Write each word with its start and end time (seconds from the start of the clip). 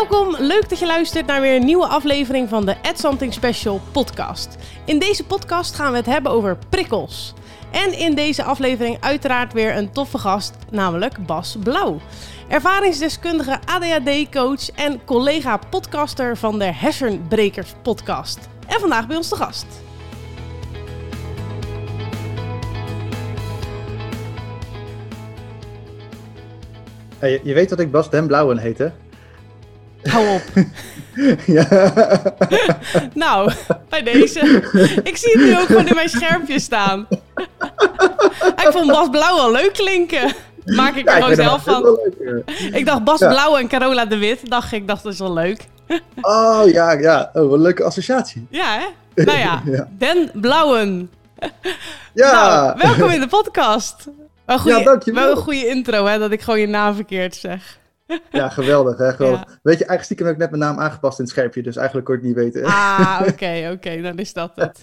Welkom, 0.00 0.36
leuk 0.38 0.68
dat 0.68 0.78
je 0.78 0.86
luistert 0.86 1.26
naar 1.26 1.40
weer 1.40 1.56
een 1.56 1.64
nieuwe 1.64 1.86
aflevering 1.86 2.48
van 2.48 2.66
de 2.66 2.76
Add 2.82 2.98
Something 2.98 3.32
Special 3.32 3.80
podcast. 3.92 4.56
In 4.84 4.98
deze 4.98 5.26
podcast 5.26 5.74
gaan 5.74 5.90
we 5.90 5.96
het 5.96 6.06
hebben 6.06 6.32
over 6.32 6.58
prikkels. 6.68 7.34
En 7.70 7.98
in 7.98 8.14
deze 8.14 8.42
aflevering 8.42 8.96
uiteraard 9.00 9.52
weer 9.52 9.76
een 9.76 9.92
toffe 9.92 10.18
gast, 10.18 10.56
namelijk 10.70 11.26
Bas 11.26 11.56
Blauw. 11.62 12.00
Ervaringsdeskundige 12.48 13.58
ADHD-coach 13.64 14.70
en 14.70 15.04
collega-podcaster 15.04 16.36
van 16.36 16.58
de 16.58 16.72
Hersenbrekers 16.72 17.74
podcast. 17.82 18.48
En 18.66 18.80
vandaag 18.80 19.06
bij 19.06 19.16
ons 19.16 19.28
de 19.28 19.36
gast. 19.36 19.66
Hey, 27.18 27.40
je 27.42 27.54
weet 27.54 27.68
dat 27.68 27.80
ik 27.80 27.90
Bas 27.90 28.10
Den 28.10 28.26
Blauwen 28.26 28.58
heet, 28.58 28.78
hè? 28.78 28.88
Hou 30.02 30.26
op. 30.34 30.42
ja. 31.46 31.66
Nou, 33.14 33.52
bij 33.88 34.02
deze. 34.02 34.40
Ik 35.02 35.16
zie 35.16 35.32
het 35.32 35.40
nu 35.42 35.58
ook 35.58 35.66
gewoon 35.66 35.86
in 35.88 35.94
mijn 35.94 36.08
schermpje 36.08 36.58
staan. 36.60 37.06
ik 38.64 38.68
vond 38.70 38.86
Bas 38.92 39.08
Blauw 39.10 39.38
al 39.38 39.52
leuk 39.52 39.72
klinken. 39.72 40.32
Maak 40.64 40.94
ik 40.94 41.08
er 41.08 41.14
Ja, 41.16 41.20
gewoon 41.20 41.34
zelf 41.34 41.62
van. 41.62 41.98
Ik 42.72 42.86
dacht 42.86 43.04
Bas 43.04 43.18
Ja. 43.20 43.28
Blauw 43.28 43.56
en 43.56 43.68
Carola 43.68 44.04
de 44.04 44.18
Wit. 44.18 44.50
Dacht 44.50 44.72
ik, 44.72 44.88
dacht 44.88 45.02
dat 45.02 45.12
is 45.12 45.18
wel 45.18 45.32
leuk. 45.32 45.64
Oh 46.20 46.62
ja, 46.66 46.92
ja. 46.92 47.30
Oh, 47.32 47.42
wat 47.42 47.52
een 47.52 47.60
leuke 47.62 47.84
associatie. 47.84 48.46
Ja, 48.50 48.78
hè? 48.78 49.24
Nou 49.24 49.38
ja. 49.38 49.62
Den 49.98 50.30
Blauwen. 50.34 51.10
Ja. 52.14 52.32
Nou, 52.32 52.78
welkom 52.88 53.10
in 53.10 53.20
de 53.20 53.26
podcast. 53.26 54.08
Een 54.46 54.58
goeie, 54.58 54.78
Ja, 54.78 54.84
dankjewel. 54.84 55.22
wel 55.22 55.30
een 55.30 55.42
goede 55.42 55.66
intro, 55.66 56.04
hè? 56.06 56.18
Dat 56.18 56.30
ik 56.30 56.40
gewoon 56.40 56.60
je 56.60 56.68
naam 56.68 56.94
verkeerd 56.94 57.36
zeg. 57.36 57.78
Ja, 58.30 58.48
geweldig, 58.48 58.98
hè? 58.98 59.12
Geweldig. 59.12 59.40
Ja. 59.40 59.58
Weet 59.62 59.78
je, 59.78 59.84
eigenlijk 59.84 60.02
stiekem 60.02 60.26
heb 60.26 60.34
ik 60.34 60.40
net 60.40 60.50
mijn 60.50 60.62
naam 60.62 60.80
aangepast 60.80 61.18
in 61.18 61.24
het 61.24 61.32
schermpje, 61.32 61.62
dus 61.62 61.76
eigenlijk 61.76 62.06
kon 62.06 62.16
ik 62.16 62.22
het 62.22 62.30
niet 62.30 62.38
weten. 62.44 62.64
Ah, 62.64 63.22
oké, 63.30 63.70
oké. 63.72 64.02
dan 64.02 64.18
is 64.18 64.32
dat 64.32 64.52
het. 64.54 64.80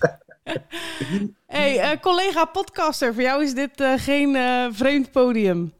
hey, 1.45 1.79
eh, 1.79 1.99
collega 2.01 2.45
podcaster. 2.45 3.13
Voor 3.13 3.23
jou 3.23 3.43
is 3.43 3.53
dit 3.53 3.81
eh, 3.81 3.93
geen 3.97 4.35
eh, 4.35 4.65
vreemd 4.71 5.11
podium. 5.11 5.73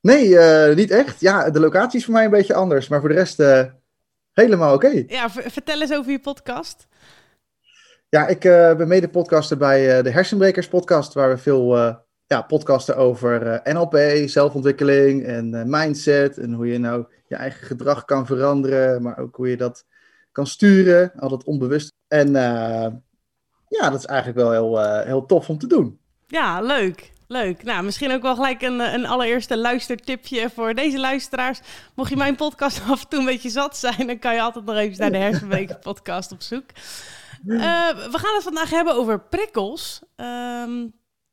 Nee, 0.00 0.38
niet 0.74 0.90
echt. 0.90 1.20
Ja, 1.20 1.50
de 1.50 1.60
locatie 1.60 1.98
is 1.98 2.04
voor 2.04 2.14
mij 2.14 2.24
een 2.24 2.30
beetje 2.30 2.54
anders, 2.54 2.88
maar 2.88 3.00
voor 3.00 3.08
de 3.08 3.14
rest 3.14 3.42
helemaal 4.32 4.74
oké. 4.74 5.04
Ja, 5.06 5.30
vertel 5.30 5.80
eens 5.80 5.92
over 5.92 6.10
je 6.10 6.20
podcast. 6.20 6.86
Ja, 8.08 8.26
ik 8.26 8.40
ben 8.40 8.88
mede 8.88 9.08
podcaster 9.08 9.56
bij 9.56 10.02
de 10.02 10.10
Hersenbrekers 10.10 10.68
podcast, 10.68 11.14
waar 11.14 11.28
we 11.28 11.38
veel 11.38 11.96
ja, 12.26 12.42
podcasten 12.42 12.96
over 12.96 13.46
eh, 13.46 13.74
NLP, 13.74 14.28
zelfontwikkeling 14.28 15.24
en 15.24 15.54
eh, 15.54 15.62
mindset. 15.64 16.38
En 16.38 16.52
hoe 16.52 16.66
je 16.66 16.78
nou 16.78 17.06
je 17.28 17.36
eigen 17.36 17.66
gedrag 17.66 18.04
kan 18.04 18.26
veranderen, 18.26 19.02
maar 19.02 19.18
ook 19.18 19.36
hoe 19.36 19.48
je 19.48 19.56
dat 19.56 19.84
kan 20.32 20.46
sturen, 20.46 21.12
altijd 21.18 21.44
onbewust. 21.44 21.92
En 22.08 22.36
eh, 22.36 22.92
ja, 23.68 23.90
dat 23.90 23.98
is 23.98 24.04
eigenlijk 24.06 24.38
wel 24.38 24.52
heel, 24.52 25.02
heel 25.04 25.26
tof 25.26 25.48
om 25.48 25.58
te 25.58 25.66
doen. 25.66 26.00
Ja, 26.26 26.60
leuk. 26.60 27.14
Leuk. 27.28 27.62
Nou, 27.62 27.84
misschien 27.84 28.12
ook 28.12 28.22
wel 28.22 28.34
gelijk 28.34 28.62
een, 28.62 28.80
een 28.80 29.06
allereerste 29.06 29.58
luistertipje 29.58 30.50
voor 30.50 30.74
deze 30.74 30.98
luisteraars. 30.98 31.60
Mocht 31.94 32.10
je 32.10 32.16
mijn 32.16 32.36
podcast 32.36 32.82
af 32.88 33.02
en 33.02 33.08
toe 33.08 33.18
een 33.18 33.24
beetje 33.24 33.50
zat 33.50 33.76
zijn, 33.76 34.06
dan 34.06 34.18
kan 34.18 34.34
je 34.34 34.40
altijd 34.40 34.64
nog 34.64 34.76
even 34.76 34.98
naar 34.98 35.10
de 35.10 35.16
Hersenbreken 35.16 35.78
podcast 35.92 36.32
op 36.32 36.42
zoek. 36.42 36.64
We 37.44 38.08
gaan 38.10 38.34
het 38.34 38.42
vandaag 38.42 38.70
hebben 38.70 38.94
over 38.94 39.20
prikkels. 39.20 40.00
Ehm, 40.16 40.86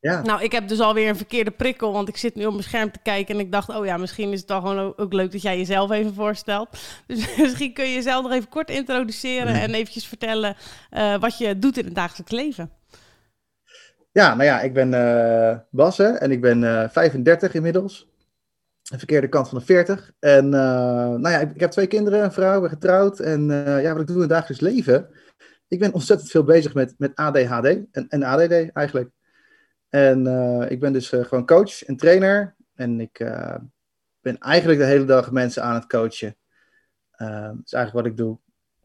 Ja, 0.04 0.22
nou, 0.22 0.42
ik 0.42 0.52
heb 0.52 0.68
dus 0.68 0.80
alweer 0.80 1.08
een 1.08 1.16
verkeerde 1.16 1.50
prikkel, 1.50 1.92
want 1.92 2.08
ik 2.08 2.16
zit 2.16 2.34
nu 2.34 2.44
op 2.46 2.52
mijn 2.52 2.64
scherm 2.64 2.90
te 2.92 2.98
kijken 3.02 3.34
en 3.34 3.40
ik 3.40 3.52
dacht, 3.52 3.68
oh 3.68 3.84
ja, 3.84 3.96
misschien 3.96 4.32
is 4.32 4.38
het 4.38 4.48
dan 4.48 4.60
gewoon 4.60 4.94
ook- 4.96 5.12
leuk 5.12 5.32
dat 5.32 5.42
jij 5.42 5.56
jezelf 5.56 5.90
even 5.90 6.14
voorstelt. 6.14 6.68
Dus 7.06 7.36
misschien 7.36 7.72
kun 7.72 7.84
je 7.84 7.94
jezelf 7.94 8.22
nog 8.22 8.32
even 8.32 8.48
kort 8.48 8.70
introduceren 8.70 9.54
en 9.54 9.74
eventjes 9.74 10.06
vertellen 10.06 10.56
eh, 10.90 11.16
wat 11.20 11.38
je 11.38 11.58
doet 11.58 11.78
in 11.78 11.84
het 11.84 11.94
dagelijks 11.94 12.32
leven. 12.32 12.70
ja 14.12 14.34
nou 14.34 14.44
ja, 14.44 14.60
ik 14.60 14.72
ben 14.74 14.94
eh 14.94 15.58
Bas 15.70 15.98
hè, 15.98 16.08
en 16.08 16.30
ik 16.30 16.40
ben 16.40 16.64
eh 16.64 16.88
35 16.88 17.54
inmiddels. 17.54 18.08
De 18.82 18.98
verkeerde 18.98 19.28
kant 19.28 19.48
van 19.48 19.58
de 19.58 19.64
40. 19.64 20.12
En 20.20 20.44
eh, 20.54 20.60
nou 21.08 21.28
ja, 21.30 21.38
ik, 21.38 21.54
ik 21.54 21.60
heb 21.60 21.70
twee 21.70 21.86
kinderen, 21.86 22.24
een 22.24 22.32
vrouw, 22.32 22.60
ben 22.60 22.70
getrouwd. 22.70 23.20
En 23.20 23.50
eh, 23.66 23.82
ja, 23.82 23.92
wat 23.92 24.00
ik 24.00 24.06
doe 24.06 24.16
in 24.16 24.22
het 24.22 24.30
dagelijks 24.30 24.62
leven. 24.62 25.08
Ik 25.68 25.78
ben 25.78 25.92
ontzettend 25.92 26.30
veel 26.30 26.44
bezig 26.44 26.74
met, 26.74 26.94
met 26.98 27.14
ADHD 27.14 27.66
en, 27.90 28.06
en 28.08 28.22
ADD 28.22 28.72
eigenlijk. 28.72 29.10
En 29.94 30.26
eh, 30.26 30.70
ik 30.70 30.80
ben 30.80 30.92
dus 30.92 31.12
eh, 31.12 31.24
gewoon 31.24 31.46
coach 31.46 31.84
en 31.84 31.96
trainer. 31.96 32.54
En 32.74 33.00
ik 33.00 33.18
eh, 33.18 33.56
ben 34.20 34.38
eigenlijk 34.38 34.80
de 34.80 34.86
hele 34.86 35.04
dag 35.04 35.30
mensen 35.30 35.62
aan 35.62 35.74
het 35.74 35.86
coachen. 35.86 36.36
Dat 37.16 37.56
is 37.64 37.72
eigenlijk 37.72 37.92
wat 37.92 38.06
ik 38.06 38.16
doe. 38.16 38.38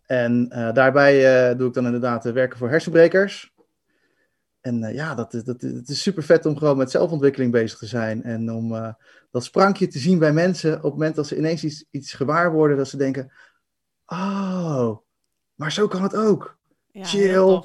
En 0.05 0.49
daarbij 0.73 1.55
doe 1.55 1.67
ik 1.67 1.73
dan 1.73 1.85
inderdaad 1.85 2.23
werken 2.23 2.57
voor 2.57 2.69
hersenbrekers. 2.69 3.53
En 4.61 4.93
ja, 4.93 5.15
dat, 5.15 5.33
is- 5.33 5.43
dat, 5.43 5.61
het 5.61 5.89
is 5.89 6.01
super 6.01 6.23
vet 6.23 6.45
om 6.45 6.57
gewoon 6.57 6.77
met 6.77 6.91
zelfontwikkeling 6.91 7.51
bezig 7.51 7.77
te 7.77 7.85
zijn. 7.85 8.23
En 8.23 8.51
om 8.51 8.95
dat 9.31 9.43
sprankje 9.43 9.87
te 9.87 9.99
zien 9.99 10.19
bij 10.19 10.33
mensen 10.33 10.75
op 10.77 10.83
het 10.83 10.91
moment 10.93 11.15
dat 11.15 11.27
ze 11.27 11.37
ineens 11.37 11.63
iets, 11.63 11.85
iets 11.91 12.13
gewaar 12.13 12.51
worden. 12.51 12.77
Dat 12.77 12.87
ze 12.87 12.97
denken, 12.97 13.31
oh, 14.05 14.97
maar 15.55 15.71
zo 15.71 15.87
kan 15.87 16.03
het 16.03 16.15
ook. 16.15 16.57
Ja, 16.91 17.03
Chill. 17.03 17.63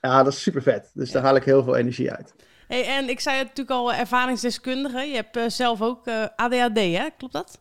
Ja, 0.00 0.22
dat 0.22 0.32
is 0.32 0.42
super 0.42 0.62
vet. 0.62 0.90
Dus 0.94 1.10
daar 1.10 1.22
haal 1.22 1.36
ik 1.36 1.44
heel 1.44 1.64
veel 1.64 1.76
energie 1.76 2.12
uit. 2.12 2.34
Hey, 2.68 2.86
en 2.86 3.08
ik 3.08 3.20
zei 3.20 3.36
het 3.36 3.46
natuurlijk 3.46 3.76
al, 3.76 3.92
ervaringsdeskundige. 3.94 4.98
Je 5.00 5.14
hebt 5.14 5.36
eh, 5.36 5.48
zelf 5.48 5.82
ook 5.82 6.06
eh, 6.06 6.24
ADHD, 6.36 6.76
hè? 6.78 7.08
Klopt 7.16 7.32
dat? 7.32 7.60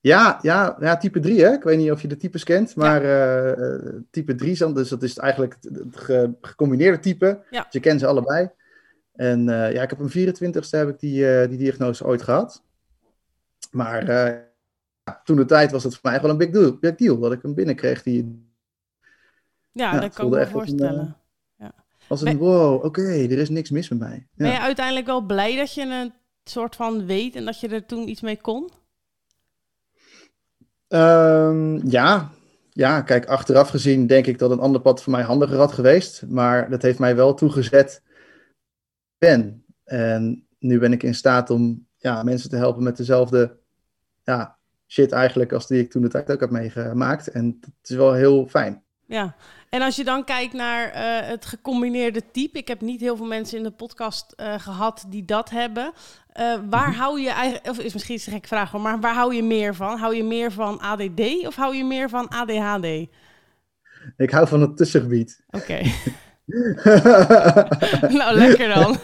Ja, 0.00 0.38
ja, 0.42 0.76
ja, 0.80 0.96
type 0.96 1.20
3 1.20 1.44
hè. 1.44 1.52
Ik 1.52 1.62
weet 1.62 1.78
niet 1.78 1.90
of 1.90 2.02
je 2.02 2.08
de 2.08 2.16
types 2.16 2.44
kent, 2.44 2.76
maar 2.76 3.02
eh, 3.04 3.92
type 4.10 4.34
3, 4.34 4.50
is 4.50 4.58
dan- 4.58 4.74
dus 4.74 4.88
dat 4.88 5.02
is 5.02 5.18
eigenlijk 5.18 5.56
het, 5.60 5.74
het 5.78 5.96
ge- 5.96 6.32
gecombineerde 6.40 6.98
type. 6.98 7.42
Ja. 7.50 7.62
Dus 7.62 7.72
je 7.72 7.80
kent 7.80 8.00
ze 8.00 8.06
allebei. 8.06 8.50
En 9.14 9.44
ja, 9.44 9.82
ik 9.82 9.90
heb 9.90 9.98
een 9.98 10.10
24ste 10.34 10.70
heb 10.70 10.88
ik 10.88 10.98
die, 10.98 11.48
die 11.48 11.58
diagnose 11.58 12.06
ooit 12.06 12.22
gehad. 12.22 12.62
Maar 13.70 14.06
ja, 15.04 15.20
toen 15.24 15.36
de 15.36 15.44
tijd 15.44 15.70
was 15.70 15.84
het 15.84 15.92
voor 15.92 16.10
mij 16.10 16.14
gewoon 16.14 16.30
een 16.30 16.36
big 16.36 16.50
deal, 16.50 16.76
big 16.78 16.94
deal 16.94 17.18
dat 17.18 17.32
ik 17.32 17.42
hem 17.42 17.54
binnenkreeg. 17.54 18.02
Die 18.02 18.48
Ja, 19.72 19.94
Ja, 19.94 20.00
dat 20.00 20.14
kan 20.14 20.26
ik 20.26 20.32
me 20.32 20.38
echt 20.38 20.52
als 22.08 22.20
een, 22.20 22.26
een 22.28 22.38
wow, 22.38 22.84
oké, 22.84 23.02
er 23.02 23.38
is 23.38 23.48
niks 23.48 23.70
mis 23.70 23.88
met 23.88 23.98
mij. 23.98 24.26
Ben 24.34 24.46
Ja. 24.46 24.52
je 24.52 24.60
uiteindelijk 24.60 25.06
wel 25.06 25.20
blij 25.20 25.56
dat 25.56 25.74
je 25.74 25.82
een 25.82 26.12
soort 26.44 26.76
van 26.76 27.06
weet 27.06 27.34
en 27.36 27.44
dat 27.44 27.60
je 27.60 27.68
er 27.68 27.86
toen 27.86 28.08
iets 28.08 28.20
mee 28.20 28.40
kon? 28.40 28.70
Ehm, 30.88 31.88
ja. 31.88 32.30
ja, 32.70 33.00
kijk, 33.02 33.26
achteraf 33.26 33.68
gezien 33.68 34.06
denk 34.06 34.26
ik 34.26 34.38
dat 34.38 34.50
een 34.50 34.58
ander 34.60 34.80
pad 34.80 35.02
voor 35.02 35.12
mij 35.12 35.22
handiger 35.22 35.56
had 35.56 35.72
geweest. 35.72 36.26
Maar 36.28 36.70
dat 36.70 36.82
heeft 36.82 36.98
mij 36.98 37.16
wel 37.16 37.34
toegezet 37.34 38.02
ben. 39.18 39.64
En 39.84 40.46
nu 40.58 40.78
ben 40.78 40.92
ik 40.92 41.02
in 41.02 41.14
staat 41.14 41.50
om 41.50 41.86
ja, 41.96 42.22
mensen 42.22 42.50
te 42.50 42.56
helpen 42.56 42.82
met 42.82 42.96
dezelfde 42.96 43.56
ja, 44.22 44.58
shit 44.86 45.12
eigenlijk 45.12 45.52
als 45.52 45.66
die 45.66 45.80
ik 45.80 45.90
toen 45.90 46.02
de 46.02 46.08
tijd 46.08 46.30
ook 46.30 46.40
heb 46.40 46.50
meegemaakt. 46.50 47.28
En 47.30 47.60
dat 47.60 47.70
is 47.82 47.96
wel 47.96 48.12
heel 48.12 48.46
fijn. 48.46 48.82
Ja, 49.06 49.34
en 49.74 49.82
als 49.82 49.96
je 49.96 50.04
dan 50.04 50.24
kijkt 50.24 50.52
naar 50.52 50.90
eh, 50.90 51.28
het 51.28 51.46
gecombineerde 51.46 52.22
type. 52.32 52.58
Ik 52.58 52.68
heb 52.68 52.80
niet 52.80 53.00
heel 53.00 53.16
veel 53.16 53.26
mensen 53.26 53.56
in 53.58 53.62
de 53.62 53.70
podcast 53.70 54.32
eh, 54.36 54.54
gehad 54.58 55.04
die 55.08 55.24
dat 55.24 55.50
hebben. 55.50 55.92
Eh, 56.32 56.54
waar 56.70 56.88
Mhm. 56.88 56.98
hou 56.98 57.20
je 57.20 57.30
eigenlijk, 57.30 57.68
of 57.68 57.78
is 57.78 57.92
misschien 57.92 58.14
een 58.14 58.32
gekke 58.32 58.48
vraag, 58.48 58.72
maar 58.72 59.00
waar 59.00 59.14
hou 59.14 59.34
je 59.34 59.42
meer 59.42 59.74
van? 59.74 59.98
Hou 59.98 60.14
je 60.14 60.24
meer 60.24 60.52
van 60.52 60.80
ADD 60.80 61.46
of 61.46 61.54
hou 61.54 61.76
je 61.76 61.84
meer 61.84 62.08
van 62.08 62.28
ADHD? 62.28 62.86
Ik 64.16 64.30
hou 64.30 64.48
van 64.48 64.60
het 64.60 64.76
tussengebied. 64.76 65.44
Oké, 65.50 65.80
nou 68.18 68.34
lekker 68.34 68.74
dan. 68.74 68.96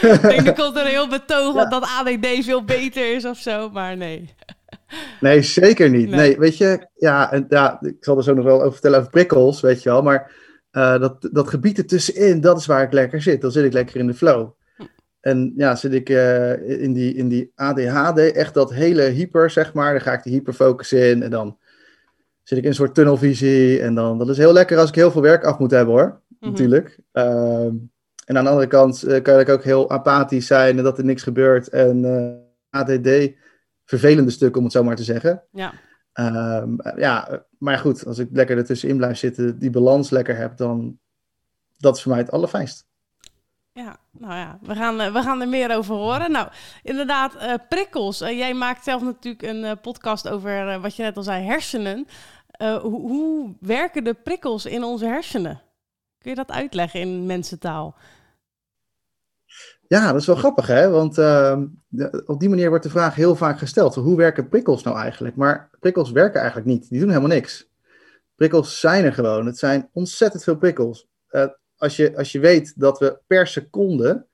Ik 0.00 0.18
denk, 0.20 0.46
er 0.46 0.54
komt 0.54 0.76
er 0.76 0.84
een 0.84 0.90
heel 0.90 1.08
betoog 1.08 1.54
want 1.54 1.70
dat 1.70 1.82
ADD 1.82 2.44
veel 2.44 2.64
beter 2.64 3.14
is 3.14 3.24
of 3.24 3.38
zo, 3.38 3.70
maar 3.70 3.96
nee. 3.96 4.34
Nee, 5.20 5.42
zeker 5.42 5.90
niet. 5.90 6.08
Nee. 6.08 6.18
Nee, 6.18 6.38
weet 6.38 6.56
je, 6.56 6.86
ja, 6.94 7.32
en, 7.32 7.46
ja, 7.48 7.78
ik 7.82 7.96
zal 8.00 8.16
er 8.16 8.22
zo 8.22 8.34
nog 8.34 8.44
wel 8.44 8.58
over 8.60 8.72
vertellen 8.72 8.98
over 8.98 9.10
prikkels, 9.10 9.60
weet 9.60 9.82
je 9.82 9.90
wel. 9.90 10.02
Maar 10.02 10.32
eh, 10.70 11.00
dat, 11.00 11.28
dat 11.32 11.48
gebied 11.48 11.78
ertussenin, 11.78 12.40
dat 12.40 12.58
is 12.58 12.66
waar 12.66 12.82
ik 12.82 12.92
lekker 12.92 13.22
zit. 13.22 13.40
Dan 13.40 13.52
zit 13.52 13.64
ik 13.64 13.72
lekker 13.72 13.96
in 13.96 14.06
de 14.06 14.14
flow. 14.14 14.50
En 15.20 15.52
ja, 15.56 15.76
zit 15.76 15.92
ik 15.92 16.08
eh, 16.08 16.82
in, 16.82 16.92
die, 16.92 17.14
in 17.14 17.28
die 17.28 17.52
ADHD, 17.54 18.18
echt 18.18 18.54
dat 18.54 18.72
hele 18.72 19.02
hyper, 19.02 19.50
zeg 19.50 19.72
maar. 19.72 19.92
Dan 19.92 20.00
ga 20.00 20.12
ik 20.12 20.22
die 20.22 20.32
hyperfocus 20.32 20.92
in 20.92 21.22
en 21.22 21.30
dan 21.30 21.58
zit 22.42 22.58
ik 22.58 22.64
in 22.64 22.70
een 22.70 22.76
soort 22.76 22.94
tunnelvisie. 22.94 23.80
En 23.80 23.94
dan, 23.94 24.18
dat 24.18 24.28
is 24.28 24.36
heel 24.36 24.52
lekker 24.52 24.78
als 24.78 24.88
ik 24.88 24.94
heel 24.94 25.10
veel 25.10 25.22
werk 25.22 25.44
af 25.44 25.58
moet 25.58 25.70
hebben, 25.70 25.94
hoor. 25.94 26.20
Mhm. 26.40 26.50
Natuurlijk. 26.50 26.98
Ehm, 27.12 27.72
en 28.26 28.36
aan 28.36 28.44
de 28.44 28.50
andere 28.50 28.66
kant 28.66 29.02
eh, 29.02 29.22
kan 29.22 29.40
ik 29.40 29.48
ook 29.48 29.64
heel 29.64 29.90
apathisch 29.90 30.46
zijn 30.46 30.78
en 30.78 30.84
dat 30.84 30.98
er 30.98 31.04
niks 31.04 31.22
gebeurt. 31.22 31.68
En 31.68 32.04
ADD, 32.70 33.32
vervelende 33.84 34.30
stuk 34.30 34.56
om 34.56 34.62
het 34.62 34.72
zo 34.72 34.84
maar 34.84 34.96
te 34.96 35.04
zeggen. 35.04 35.42
Ja, 35.52 35.72
Ehm, 36.14 36.76
ja, 36.96 37.44
maar 37.58 37.78
goed, 37.78 38.06
als 38.06 38.18
ik 38.18 38.28
lekker 38.32 38.56
ertussenin 38.56 38.96
blijf 38.96 39.18
zitten, 39.18 39.58
die 39.58 39.70
balans 39.70 40.10
lekker 40.10 40.36
heb, 40.36 40.56
dan 40.56 40.98
dat 41.78 41.96
is 41.96 42.02
voor 42.02 42.12
mij 42.12 42.20
het 42.20 42.30
allerfijnst. 42.30 42.86
ja. 43.72 43.96
Nou 44.10 44.34
ja, 44.34 44.58
we 44.62 44.74
gaan, 44.74 44.96
we 45.12 45.22
gaan 45.22 45.40
er 45.40 45.48
meer 45.48 45.76
over 45.76 45.94
horen. 45.94 46.30
Nou, 46.30 46.48
inderdaad, 46.82 47.34
uh, 47.34 47.54
prikkels. 47.68 48.18
jij 48.18 48.54
maakt 48.54 48.84
zelf 48.84 49.02
natuurlijk 49.02 49.42
een 49.42 49.80
podcast 49.80 50.28
over, 50.28 50.80
wat 50.80 50.96
je 50.96 51.02
net 51.02 51.16
al 51.16 51.22
zei, 51.22 51.44
hersenen. 51.44 52.06
Hoe, 52.58 53.00
hoe 53.00 53.54
werken 53.60 54.04
de 54.04 54.14
prikkels 54.14 54.66
in 54.66 54.84
onze 54.84 55.06
hersenen? 55.06 55.62
Kun 56.18 56.30
je 56.30 56.36
dat 56.36 56.50
uitleggen 56.50 57.00
in 57.00 57.26
mensentaal? 57.26 57.96
Ja, 59.88 60.12
dat 60.12 60.20
is 60.20 60.26
wel 60.26 60.36
grappig, 60.36 60.66
hè? 60.66 60.90
Want 60.90 61.18
ehm, 61.18 61.66
op 62.26 62.40
die 62.40 62.48
manier 62.48 62.68
wordt 62.68 62.84
de 62.84 62.90
vraag 62.90 63.14
heel 63.14 63.36
vaak 63.36 63.58
gesteld: 63.58 63.94
hoe 63.94 64.16
werken 64.16 64.48
prikkels 64.48 64.82
nou 64.82 64.96
eigenlijk? 64.96 65.36
Maar 65.36 65.70
prikkels 65.80 66.10
werken 66.10 66.40
eigenlijk 66.40 66.68
niet. 66.68 66.88
Die 66.88 66.98
doen 66.98 67.08
helemaal 67.08 67.28
niks. 67.28 67.68
Prikkels 68.36 68.80
zijn 68.80 69.04
er 69.04 69.12
gewoon. 69.12 69.46
Het 69.46 69.58
zijn 69.58 69.88
ontzettend 69.92 70.42
veel 70.42 70.56
prikkels. 70.56 71.08
Uh, 71.30 71.46
als, 71.76 71.96
je, 71.96 72.16
als 72.16 72.32
je 72.32 72.38
weet 72.38 72.72
dat 72.76 72.98
we 72.98 73.18
per 73.26 73.46
seconde 73.46 74.26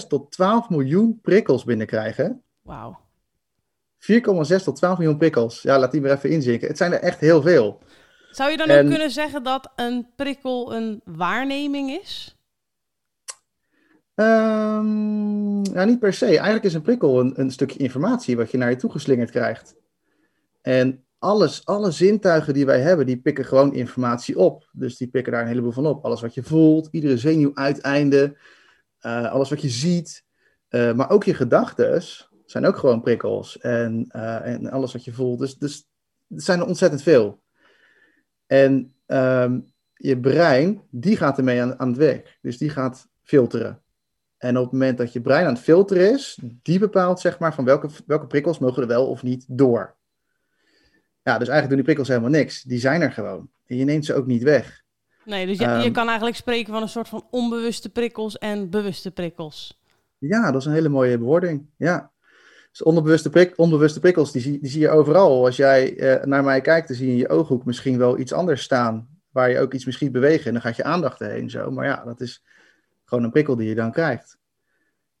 4,6 0.00 0.06
tot 0.08 0.30
12 0.30 0.68
miljoen 0.68 1.18
prikkels 1.22 1.64
binnenkrijgen. 1.64 2.42
Wauw. 2.62 2.98
4,6 3.98 4.62
tot 4.64 4.76
12 4.76 4.98
miljoen 4.98 5.18
prikkels. 5.18 5.62
Ja, 5.62 5.78
laat 5.78 5.92
die 5.92 6.00
maar 6.00 6.10
even 6.10 6.30
inzinken. 6.30 6.68
Het 6.68 6.76
zijn 6.76 6.92
er 6.92 7.00
echt 7.00 7.20
heel 7.20 7.42
veel. 7.42 7.82
Zou 8.30 8.50
je 8.50 8.56
dan 8.56 8.70
ook 8.70 8.86
kunnen 8.86 9.10
zeggen 9.10 9.42
dat 9.42 9.72
een 9.76 10.06
prikkel 10.16 10.74
een 10.74 11.00
waarneming 11.04 11.90
is? 11.90 12.37
Ja, 15.72 15.84
niet 15.84 15.98
per 15.98 16.12
se. 16.12 16.26
Eigenlijk 16.26 16.64
is 16.64 16.74
een 16.74 16.82
prikkel 16.82 17.20
een, 17.20 17.40
een 17.40 17.50
stukje 17.50 17.78
informatie 17.78 18.36
wat 18.36 18.50
je 18.50 18.58
naar 18.58 18.70
je 18.70 18.76
toe 18.76 18.90
geslingerd 18.90 19.30
krijgt. 19.30 19.76
En 20.60 21.04
alles, 21.18 21.64
alle 21.66 21.90
zintuigen 21.90 22.54
die 22.54 22.66
wij 22.66 22.80
hebben, 22.80 23.06
die 23.06 23.20
pikken 23.20 23.44
gewoon 23.44 23.74
informatie 23.74 24.38
op. 24.38 24.68
Dus 24.72 24.96
die 24.96 25.08
pikken 25.08 25.32
daar 25.32 25.42
een 25.42 25.48
heleboel 25.48 25.72
van 25.72 25.86
op. 25.86 26.04
Alles 26.04 26.20
wat 26.20 26.34
je 26.34 26.42
voelt, 26.42 26.88
iedere 26.90 27.18
zenuwuiteinde, 27.18 28.38
uh, 29.02 29.32
alles 29.32 29.50
wat 29.50 29.62
je 29.62 29.68
ziet. 29.68 30.24
Uh, 30.70 30.92
maar 30.92 31.10
ook 31.10 31.24
je 31.24 31.34
gedachten 31.34 32.02
zijn 32.44 32.66
ook 32.66 32.76
gewoon 32.76 33.02
prikkels. 33.02 33.58
En, 33.58 34.10
uh, 34.16 34.46
en 34.46 34.70
alles 34.70 34.92
wat 34.92 35.04
je 35.04 35.12
voelt. 35.12 35.38
Dus, 35.38 35.58
dus 35.58 35.88
er 36.28 36.42
zijn 36.42 36.60
er 36.60 36.66
ontzettend 36.66 37.02
veel. 37.02 37.42
En 38.46 38.94
um, 39.06 39.72
je 39.94 40.20
brein, 40.20 40.82
die 40.90 41.16
gaat 41.16 41.38
ermee 41.38 41.62
aan, 41.62 41.78
aan 41.80 41.88
het 41.88 41.96
werk. 41.96 42.38
Dus 42.40 42.58
die 42.58 42.70
gaat 42.70 43.08
filteren. 43.22 43.82
En 44.38 44.56
op 44.56 44.62
het 44.62 44.72
moment 44.72 44.98
dat 44.98 45.12
je 45.12 45.20
brein 45.20 45.46
aan 45.46 45.52
het 45.52 45.62
filteren 45.62 46.12
is, 46.12 46.38
die 46.62 46.78
bepaalt 46.78 47.20
zeg 47.20 47.38
maar 47.38 47.54
van 47.54 47.64
welke, 47.64 47.88
welke 48.06 48.26
prikkels 48.26 48.58
mogen 48.58 48.82
er 48.82 48.88
wel 48.88 49.06
of 49.06 49.22
niet 49.22 49.44
door. 49.48 49.96
Ja, 51.22 51.38
dus 51.38 51.48
eigenlijk 51.48 51.68
doen 51.68 51.76
die 51.76 51.84
prikkels 51.84 52.08
helemaal 52.08 52.30
niks. 52.30 52.62
Die 52.62 52.78
zijn 52.78 53.02
er 53.02 53.12
gewoon. 53.12 53.50
En 53.66 53.76
je 53.76 53.84
neemt 53.84 54.04
ze 54.04 54.14
ook 54.14 54.26
niet 54.26 54.42
weg. 54.42 54.82
Nee, 55.24 55.46
dus 55.46 55.58
je, 55.58 55.64
je 55.64 55.70
ehm, 55.70 55.92
kan 55.92 56.06
eigenlijk 56.06 56.36
spreken 56.36 56.72
van 56.72 56.82
een 56.82 56.88
soort 56.88 57.08
van 57.08 57.26
onbewuste 57.30 57.88
prikkels 57.88 58.38
en 58.38 58.70
bewuste 58.70 59.10
prikkels. 59.10 59.80
Ja, 60.18 60.50
dat 60.50 60.60
is 60.60 60.66
een 60.66 60.72
hele 60.72 60.88
mooie 60.88 61.18
bewoording. 61.18 61.66
Ja. 61.76 62.12
Dus 62.70 62.82
onbewuste, 62.82 63.30
prik, 63.30 63.52
onbewuste 63.56 64.00
prikkels, 64.00 64.32
die 64.32 64.42
zie, 64.42 64.60
die 64.60 64.70
zie 64.70 64.80
je 64.80 64.90
overal. 64.90 65.44
Als 65.44 65.56
jij 65.56 65.96
uh, 65.96 66.24
naar 66.24 66.44
mij 66.44 66.60
kijkt, 66.60 66.88
dan 66.88 66.96
zie 66.96 67.06
je 67.06 67.12
in 67.12 67.18
je 67.18 67.28
ooghoek 67.28 67.64
misschien 67.64 67.98
wel 67.98 68.18
iets 68.18 68.32
anders 68.32 68.62
staan. 68.62 69.08
Waar 69.30 69.50
je 69.50 69.60
ook 69.60 69.74
iets 69.74 69.84
misschien 69.84 70.12
bewegen 70.12 70.46
en 70.46 70.52
dan 70.52 70.62
gaat 70.62 70.76
je 70.76 70.84
aandacht 70.84 71.20
erheen 71.20 71.50
zo. 71.50 71.70
Maar 71.70 71.86
ja, 71.86 72.04
dat 72.04 72.20
is 72.20 72.44
gewoon 73.08 73.24
een 73.24 73.30
prikkel 73.30 73.56
die 73.56 73.68
je 73.68 73.74
dan 73.74 73.92
krijgt. 73.92 74.38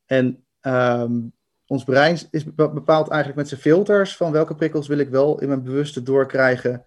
En 0.06 0.44
um, 0.60 1.32
ons 1.66 1.84
brein 1.84 2.18
is 2.30 2.54
bepaalt 2.54 3.08
eigenlijk 3.08 3.38
met 3.38 3.48
zijn 3.48 3.60
filters 3.60 4.16
van 4.16 4.32
welke 4.32 4.54
prikkels 4.54 4.88
wil 4.88 4.98
ik 4.98 5.08
wel 5.08 5.40
in 5.40 5.48
mijn 5.48 5.62
bewuste 5.62 6.02
doorkrijgen. 6.02 6.84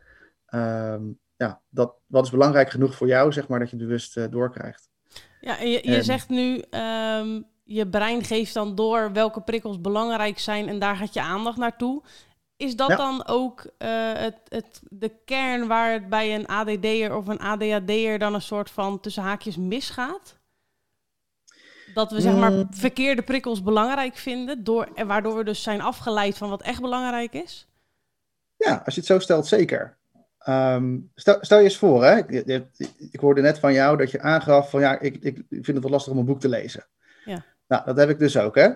Um, 0.53 1.19
ja, 1.35 1.61
dat, 1.69 1.93
wat 2.05 2.25
is 2.25 2.31
belangrijk 2.31 2.69
genoeg 2.69 2.95
voor 2.95 3.07
jou, 3.07 3.31
zeg 3.31 3.47
maar, 3.47 3.59
dat 3.59 3.69
je 3.69 3.75
bewust 3.75 4.17
uh, 4.17 4.25
doorkrijgt. 4.29 4.89
Ja, 5.41 5.59
en 5.59 5.69
je, 5.69 5.91
je 5.91 6.03
zegt 6.03 6.29
nu, 6.29 6.63
um, 6.69 7.45
je 7.63 7.87
brein 7.89 8.23
geeft 8.23 8.53
dan 8.53 8.75
door 8.75 9.11
welke 9.13 9.41
prikkels 9.41 9.81
belangrijk 9.81 10.39
zijn 10.39 10.67
en 10.67 10.79
daar 10.79 10.95
gaat 10.95 11.13
je 11.13 11.21
aandacht 11.21 11.57
naartoe. 11.57 12.03
Is 12.57 12.75
dat 12.75 12.89
dan 12.89 13.27
ook 13.27 13.65
uh, 13.65 14.13
het, 14.13 14.37
het, 14.47 14.81
de 14.89 15.11
kern 15.25 15.67
waar 15.67 15.91
het 15.91 16.09
bij 16.09 16.35
een 16.35 16.47
ADD'er 16.47 17.15
of 17.15 17.27
een 17.27 17.39
ADHD'er 17.39 18.19
dan 18.19 18.33
een 18.33 18.41
soort 18.41 18.69
van 18.69 18.99
tussen 18.99 19.23
haakjes 19.23 19.57
misgaat? 19.57 20.40
Dat 21.93 22.11
we 22.11 22.21
zeg 22.21 22.35
maar 22.35 22.51
mm. 22.51 22.67
verkeerde 22.69 23.21
prikkels 23.21 23.63
belangrijk 23.63 24.15
vinden, 24.15 24.63
door, 24.63 24.89
en 24.95 25.07
waardoor 25.07 25.37
we 25.37 25.43
dus 25.43 25.63
zijn 25.63 25.81
afgeleid 25.81 26.37
van 26.37 26.49
wat 26.49 26.61
echt 26.61 26.81
belangrijk 26.81 27.33
is? 27.33 27.67
Ja, 28.57 28.81
als 28.85 28.93
je 28.93 28.99
het 28.99 29.09
zo 29.09 29.19
stelt, 29.19 29.47
zeker. 29.47 29.97
Um, 30.47 31.11
stel, 31.15 31.37
stel, 31.41 31.57
je 31.57 31.63
eens 31.63 31.77
voor, 31.77 32.03
hè? 32.03 32.17
Ik, 32.27 32.65
ik, 33.11 33.19
hoorde 33.19 33.41
net 33.41 33.59
van 33.59 33.73
jou 33.73 33.97
dat 33.97 34.11
je 34.11 34.21
aangaf 34.21 34.69
van 34.69 34.81
ja, 34.81 34.99
ik, 34.99 35.15
ik 35.15 35.43
vind 35.49 35.67
het 35.67 35.81
wel 35.81 35.91
lastig 35.91 36.13
om 36.13 36.19
een 36.19 36.25
boek 36.25 36.39
te 36.39 36.49
lezen. 36.49 36.85
Ja. 37.25 37.43
Nou, 37.67 37.85
dat 37.85 37.97
heb 37.97 38.09
ik 38.09 38.19
dus 38.19 38.37
ook, 38.37 38.55
hè? 38.55 38.69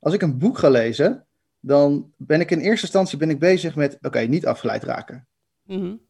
Als 0.00 0.14
ik 0.14 0.22
een 0.22 0.38
boek 0.38 0.58
ga 0.58 0.68
lezen, 0.68 1.26
dan 1.60 2.12
ben 2.16 2.40
ik 2.40 2.50
in 2.50 2.58
eerste 2.58 2.86
instantie 2.86 3.18
ben 3.18 3.30
ik 3.30 3.38
bezig 3.38 3.74
met, 3.74 3.98
oké, 4.02 4.18
niet 4.18 4.46
afgeleid 4.46 4.82
raken. 4.82 5.26
Mm 5.62 6.00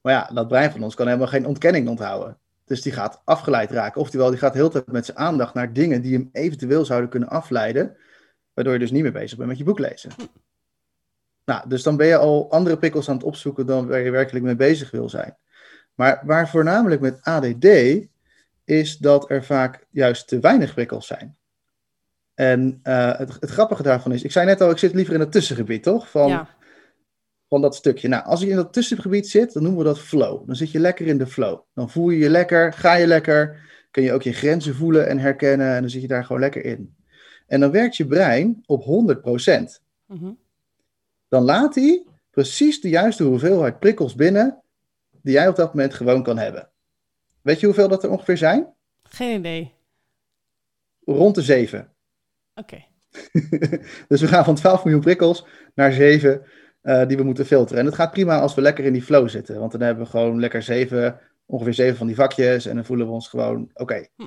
Maar 0.00 0.12
ja, 0.12 0.30
dat 0.34 0.48
brein 0.48 0.70
van 0.70 0.82
ons 0.82 0.94
kan 0.94 1.06
helemaal 1.06 1.28
geen 1.28 1.46
ontkenning 1.46 1.88
onthouden. 1.88 2.38
Dus 2.64 2.82
die 2.82 2.92
gaat 2.92 3.22
afgeleid 3.24 3.70
raken. 3.70 4.00
Oftewel, 4.00 4.30
die 4.30 4.38
gaat 4.38 4.54
heel 4.54 4.70
tijd 4.70 4.86
met 4.86 5.04
zijn 5.04 5.16
aandacht 5.18 5.54
naar 5.54 5.72
dingen 5.72 6.02
die 6.02 6.14
hem 6.14 6.28
eventueel 6.32 6.84
zouden 6.84 7.10
kunnen 7.10 7.28
afleiden. 7.28 7.96
Waardoor 8.54 8.72
je 8.72 8.78
dus 8.78 8.90
niet 8.90 9.02
meer 9.02 9.12
bezig 9.12 9.36
bent 9.36 9.48
met 9.48 9.58
je 9.58 9.64
boek 9.64 9.78
lezen. 9.78 10.10
Hm. 10.16 10.22
Nou, 11.44 11.68
dus 11.68 11.82
dan 11.82 11.96
ben 11.96 12.06
je 12.06 12.16
al 12.16 12.50
andere 12.50 12.78
prikkels 12.78 13.08
aan 13.08 13.16
het 13.16 13.24
opzoeken 13.24 13.66
dan 13.66 13.88
waar 13.88 14.00
je 14.00 14.10
werkelijk 14.10 14.44
mee 14.44 14.56
bezig 14.56 14.90
wil 14.90 15.08
zijn. 15.08 15.36
Maar 15.94 16.22
waar 16.24 16.48
voornamelijk 16.48 17.00
met 17.00 17.22
ADD 17.22 17.66
is 18.64 18.98
dat 18.98 19.30
er 19.30 19.44
vaak 19.44 19.86
juist 19.90 20.28
te 20.28 20.40
weinig 20.40 20.74
prikkels 20.74 21.06
zijn. 21.06 21.36
En 22.34 22.80
uh, 22.84 23.18
het, 23.18 23.36
het, 23.40 23.50
grappige 23.50 23.82
daarvan 23.82 24.12
is, 24.12 24.22
ik 24.22 24.32
zei 24.32 24.46
net 24.46 24.60
al, 24.60 24.70
ik 24.70 24.78
zit 24.78 24.94
liever 24.94 25.14
in 25.14 25.20
het 25.20 25.32
tussengebied, 25.32 25.82
toch? 25.82 26.10
Van, 26.10 26.28
ja 26.28 26.48
van 27.52 27.60
dat 27.60 27.74
stukje. 27.74 28.08
Nou, 28.08 28.24
als 28.24 28.40
je 28.40 28.48
in 28.48 28.56
dat 28.56 28.72
tussengebied 28.72 29.28
zit, 29.28 29.52
dan 29.52 29.62
noemen 29.62 29.80
we 29.80 29.86
dat 29.86 30.00
flow. 30.00 30.46
Dan 30.46 30.56
zit 30.56 30.70
je 30.70 30.78
lekker 30.78 31.06
in 31.06 31.18
de 31.18 31.26
flow. 31.26 31.60
Dan 31.74 31.90
voel 31.90 32.10
je 32.10 32.18
je 32.18 32.30
lekker, 32.30 32.72
ga 32.72 32.94
je 32.94 33.06
lekker, 33.06 33.60
kun 33.90 34.02
je 34.02 34.12
ook 34.12 34.22
je 34.22 34.32
grenzen 34.32 34.74
voelen 34.74 35.08
en 35.08 35.18
herkennen 35.18 35.74
en 35.74 35.80
dan 35.80 35.90
zit 35.90 36.02
je 36.02 36.08
daar 36.08 36.24
gewoon 36.24 36.40
lekker 36.40 36.64
in. 36.64 36.96
En 37.46 37.60
dan 37.60 37.70
werkt 37.70 37.96
je 37.96 38.06
brein 38.06 38.62
op 38.66 38.82
100%. 38.82 39.82
Mm 40.06 40.38
Dan 41.28 41.42
laat 41.42 41.74
hij 41.74 42.06
precies 42.30 42.80
de 42.80 42.88
juiste 42.88 43.24
hoeveelheid 43.24 43.78
prikkels 43.78 44.14
binnen 44.14 44.62
die 45.22 45.32
jij 45.32 45.48
op 45.48 45.56
dat 45.56 45.74
moment 45.74 45.94
gewoon 45.94 46.22
kan 46.22 46.38
hebben. 46.38 46.68
Weet 47.42 47.60
je 47.60 47.66
hoeveel 47.66 47.88
dat 47.88 48.02
er 48.02 48.10
ongeveer 48.10 48.36
zijn? 48.36 48.66
Geen 49.02 49.38
idee. 49.38 49.74
Rond 51.04 51.34
de 51.34 51.42
7. 51.42 51.92
Oké. 52.54 52.84
dus 54.08 54.20
we 54.20 54.28
gaan 54.28 54.44
van 54.44 54.54
12 54.54 54.84
miljoen 54.84 55.02
prikkels 55.02 55.46
naar 55.74 55.92
7 55.92 56.46
uh, 56.82 57.06
die 57.06 57.16
we 57.16 57.22
moeten 57.22 57.46
filteren. 57.46 57.80
En 57.80 57.86
het 57.86 57.94
gaat 57.94 58.10
prima 58.10 58.40
als 58.40 58.54
we 58.54 58.60
lekker 58.60 58.84
in 58.84 58.92
die 58.92 59.02
flow 59.02 59.28
zitten. 59.28 59.58
Want 59.58 59.72
dan 59.72 59.80
hebben 59.80 60.04
we 60.04 60.10
gewoon 60.10 60.40
lekker 60.40 60.62
zeven, 60.62 61.20
ongeveer 61.46 61.74
zeven 61.74 61.96
van 61.96 62.06
die 62.06 62.16
vakjes. 62.16 62.66
En 62.66 62.74
dan 62.74 62.84
voelen 62.84 63.06
we 63.06 63.12
ons 63.12 63.28
gewoon 63.28 63.70
oké. 63.74 64.06
Hm. 64.16 64.24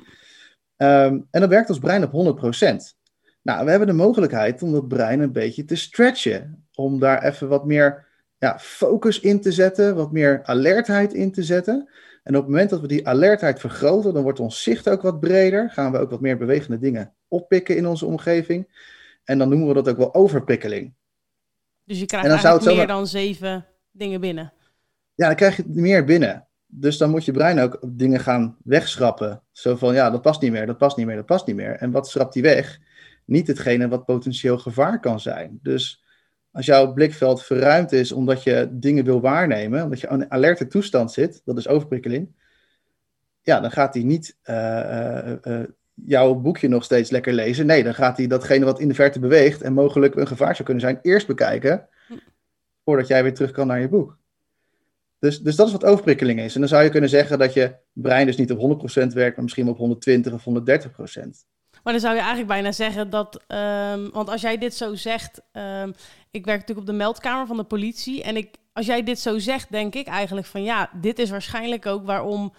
Ehm, 0.76 1.20
en 1.30 1.40
dan 1.40 1.48
werkt 1.48 1.68
ons 1.68 1.78
brein 1.78 2.02
op 2.02 2.12
100%. 2.12 2.96
Nou, 3.42 3.64
we 3.64 3.70
hebben 3.70 3.88
de 3.88 3.94
mogelijkheid 3.94 4.62
om 4.62 4.72
dat 4.72 4.88
brein 4.88 5.20
een 5.20 5.32
beetje 5.32 5.64
te 5.64 5.76
stretchen. 5.76 6.66
Om 6.74 6.98
daar 7.00 7.22
even 7.22 7.48
wat 7.48 7.66
meer 7.66 8.06
ja, 8.38 8.58
focus 8.58 9.20
in 9.20 9.40
te 9.40 9.52
zetten, 9.52 9.94
wat 9.94 10.12
meer 10.12 10.40
alertheid 10.44 11.12
in 11.12 11.32
te 11.32 11.42
zetten. 11.42 11.88
En 12.22 12.36
op 12.36 12.42
het 12.42 12.50
moment 12.50 12.70
dat 12.70 12.80
we 12.80 12.86
die 12.86 13.08
alertheid 13.08 13.60
vergroten, 13.60 14.14
dan 14.14 14.22
wordt 14.22 14.40
ons 14.40 14.62
zicht 14.62 14.88
ook 14.88 15.02
wat 15.02 15.20
breder. 15.20 15.70
Gaan 15.70 15.92
we 15.92 15.98
ook 15.98 16.10
wat 16.10 16.20
meer 16.20 16.36
bewegende 16.36 16.78
dingen 16.78 17.14
oppikken 17.28 17.76
in 17.76 17.86
onze 17.86 18.06
omgeving. 18.06 18.68
En 19.24 19.38
dan 19.38 19.48
noemen 19.48 19.68
we 19.68 19.74
dat 19.74 19.88
ook 19.88 19.96
wel 19.96 20.14
overprikkeling. 20.14 20.94
Dus 21.86 21.98
je 21.98 22.06
krijgt 22.06 22.28
eigenlijk 22.28 22.64
meer 22.64 22.86
dan 22.86 23.06
zeven 23.06 23.66
dingen 23.90 24.20
binnen. 24.20 24.52
Ja, 25.14 25.26
dan 25.26 25.36
krijg 25.36 25.56
je 25.56 25.64
meer 25.66 26.04
binnen. 26.04 26.46
Dus 26.66 26.98
dan 26.98 27.10
moet 27.10 27.24
je 27.24 27.32
brein 27.32 27.58
ook 27.58 27.78
dingen 27.86 28.20
gaan 28.20 28.56
wegschrappen. 28.64 29.42
Zo 29.52 29.76
van, 29.76 29.94
ja, 29.94 30.10
dat 30.10 30.22
past 30.22 30.40
niet 30.40 30.52
meer, 30.52 30.66
dat 30.66 30.78
past 30.78 30.96
niet 30.96 31.06
meer, 31.06 31.16
dat 31.16 31.26
past 31.26 31.46
niet 31.46 31.56
meer. 31.56 31.72
En 31.72 31.90
wat 31.90 32.08
schrapt 32.08 32.32
die 32.32 32.42
weg? 32.42 32.78
Niet 33.24 33.46
hetgene 33.46 33.88
wat 33.88 34.04
potentieel 34.04 34.58
gevaar 34.58 35.00
kan 35.00 35.20
zijn. 35.20 35.58
Dus 35.62 36.04
als 36.50 36.66
jouw 36.66 36.92
blikveld 36.92 37.42
verruimd 37.42 37.92
is 37.92 38.12
omdat 38.12 38.42
je 38.42 38.68
dingen 38.70 39.04
wil 39.04 39.20
waarnemen, 39.20 39.82
omdat 39.82 40.00
je 40.00 40.06
in 40.06 40.20
een 40.20 40.30
alerte 40.30 40.66
toestand 40.66 41.12
zit, 41.12 41.42
dat 41.44 41.58
is 41.58 41.68
overprikkeling, 41.68 42.34
ja, 43.42 43.60
dan 43.60 43.70
gaat 43.70 43.94
hij 43.94 44.02
niet 44.02 44.36
uh, 44.44 45.32
uh, 45.44 45.62
jouw 46.04 46.34
boekje 46.34 46.68
nog 46.68 46.84
steeds 46.84 47.10
lekker 47.10 47.32
lezen. 47.32 47.66
Nee, 47.66 47.84
dan 47.84 47.94
gaat 47.94 48.16
hij 48.16 48.26
datgene 48.26 48.64
wat 48.64 48.80
in 48.80 48.88
de 48.88 48.94
verte 48.94 49.18
beweegt 49.18 49.62
en 49.62 49.72
mogelijk 49.72 50.14
een 50.14 50.26
gevaar 50.26 50.54
zou 50.54 50.64
kunnen 50.64 50.82
zijn, 50.82 50.98
eerst 51.02 51.26
bekijken. 51.26 51.88
Voordat 52.84 53.06
jij 53.06 53.22
weer 53.22 53.34
terug 53.34 53.50
kan 53.50 53.66
naar 53.66 53.80
je 53.80 53.88
boek. 53.88 54.18
Dus, 55.18 55.40
dus 55.40 55.56
dat 55.56 55.66
is 55.66 55.72
wat 55.72 55.84
overprikkeling 55.84 56.40
is. 56.40 56.54
En 56.54 56.60
dan 56.60 56.68
zou 56.68 56.82
je 56.82 56.90
kunnen 56.90 57.10
zeggen 57.10 57.38
dat 57.38 57.52
je 57.52 57.74
brein 57.92 58.26
dus 58.26 58.36
niet 58.36 58.52
op 58.52 58.80
100% 59.02 59.06
werkt, 59.06 59.34
maar 59.34 59.44
misschien 59.44 59.68
op 59.68 59.76
120 59.76 60.32
of 60.32 60.44
130%. 60.44 60.52
Maar 61.82 61.92
dan 61.92 62.00
zou 62.02 62.14
je 62.14 62.20
eigenlijk 62.20 62.48
bijna 62.48 62.72
zeggen 62.72 63.10
dat, 63.10 63.42
um, 63.48 64.10
want 64.10 64.28
als 64.28 64.40
jij 64.40 64.58
dit 64.58 64.74
zo 64.74 64.94
zegt, 64.94 65.42
um, 65.52 65.94
ik 66.30 66.44
werk 66.44 66.60
natuurlijk 66.60 66.86
op 66.88 66.92
de 66.92 66.98
meldkamer 66.98 67.46
van 67.46 67.56
de 67.56 67.64
politie 67.64 68.22
en 68.22 68.36
ik, 68.36 68.54
als 68.72 68.86
jij 68.86 69.02
dit 69.02 69.18
zo 69.18 69.38
zegt, 69.38 69.70
denk 69.70 69.94
ik 69.94 70.06
eigenlijk 70.06 70.46
van 70.46 70.62
ja, 70.62 70.90
dit 71.00 71.18
is 71.18 71.30
waarschijnlijk 71.30 71.86
ook 71.86 72.06
waarom 72.06 72.52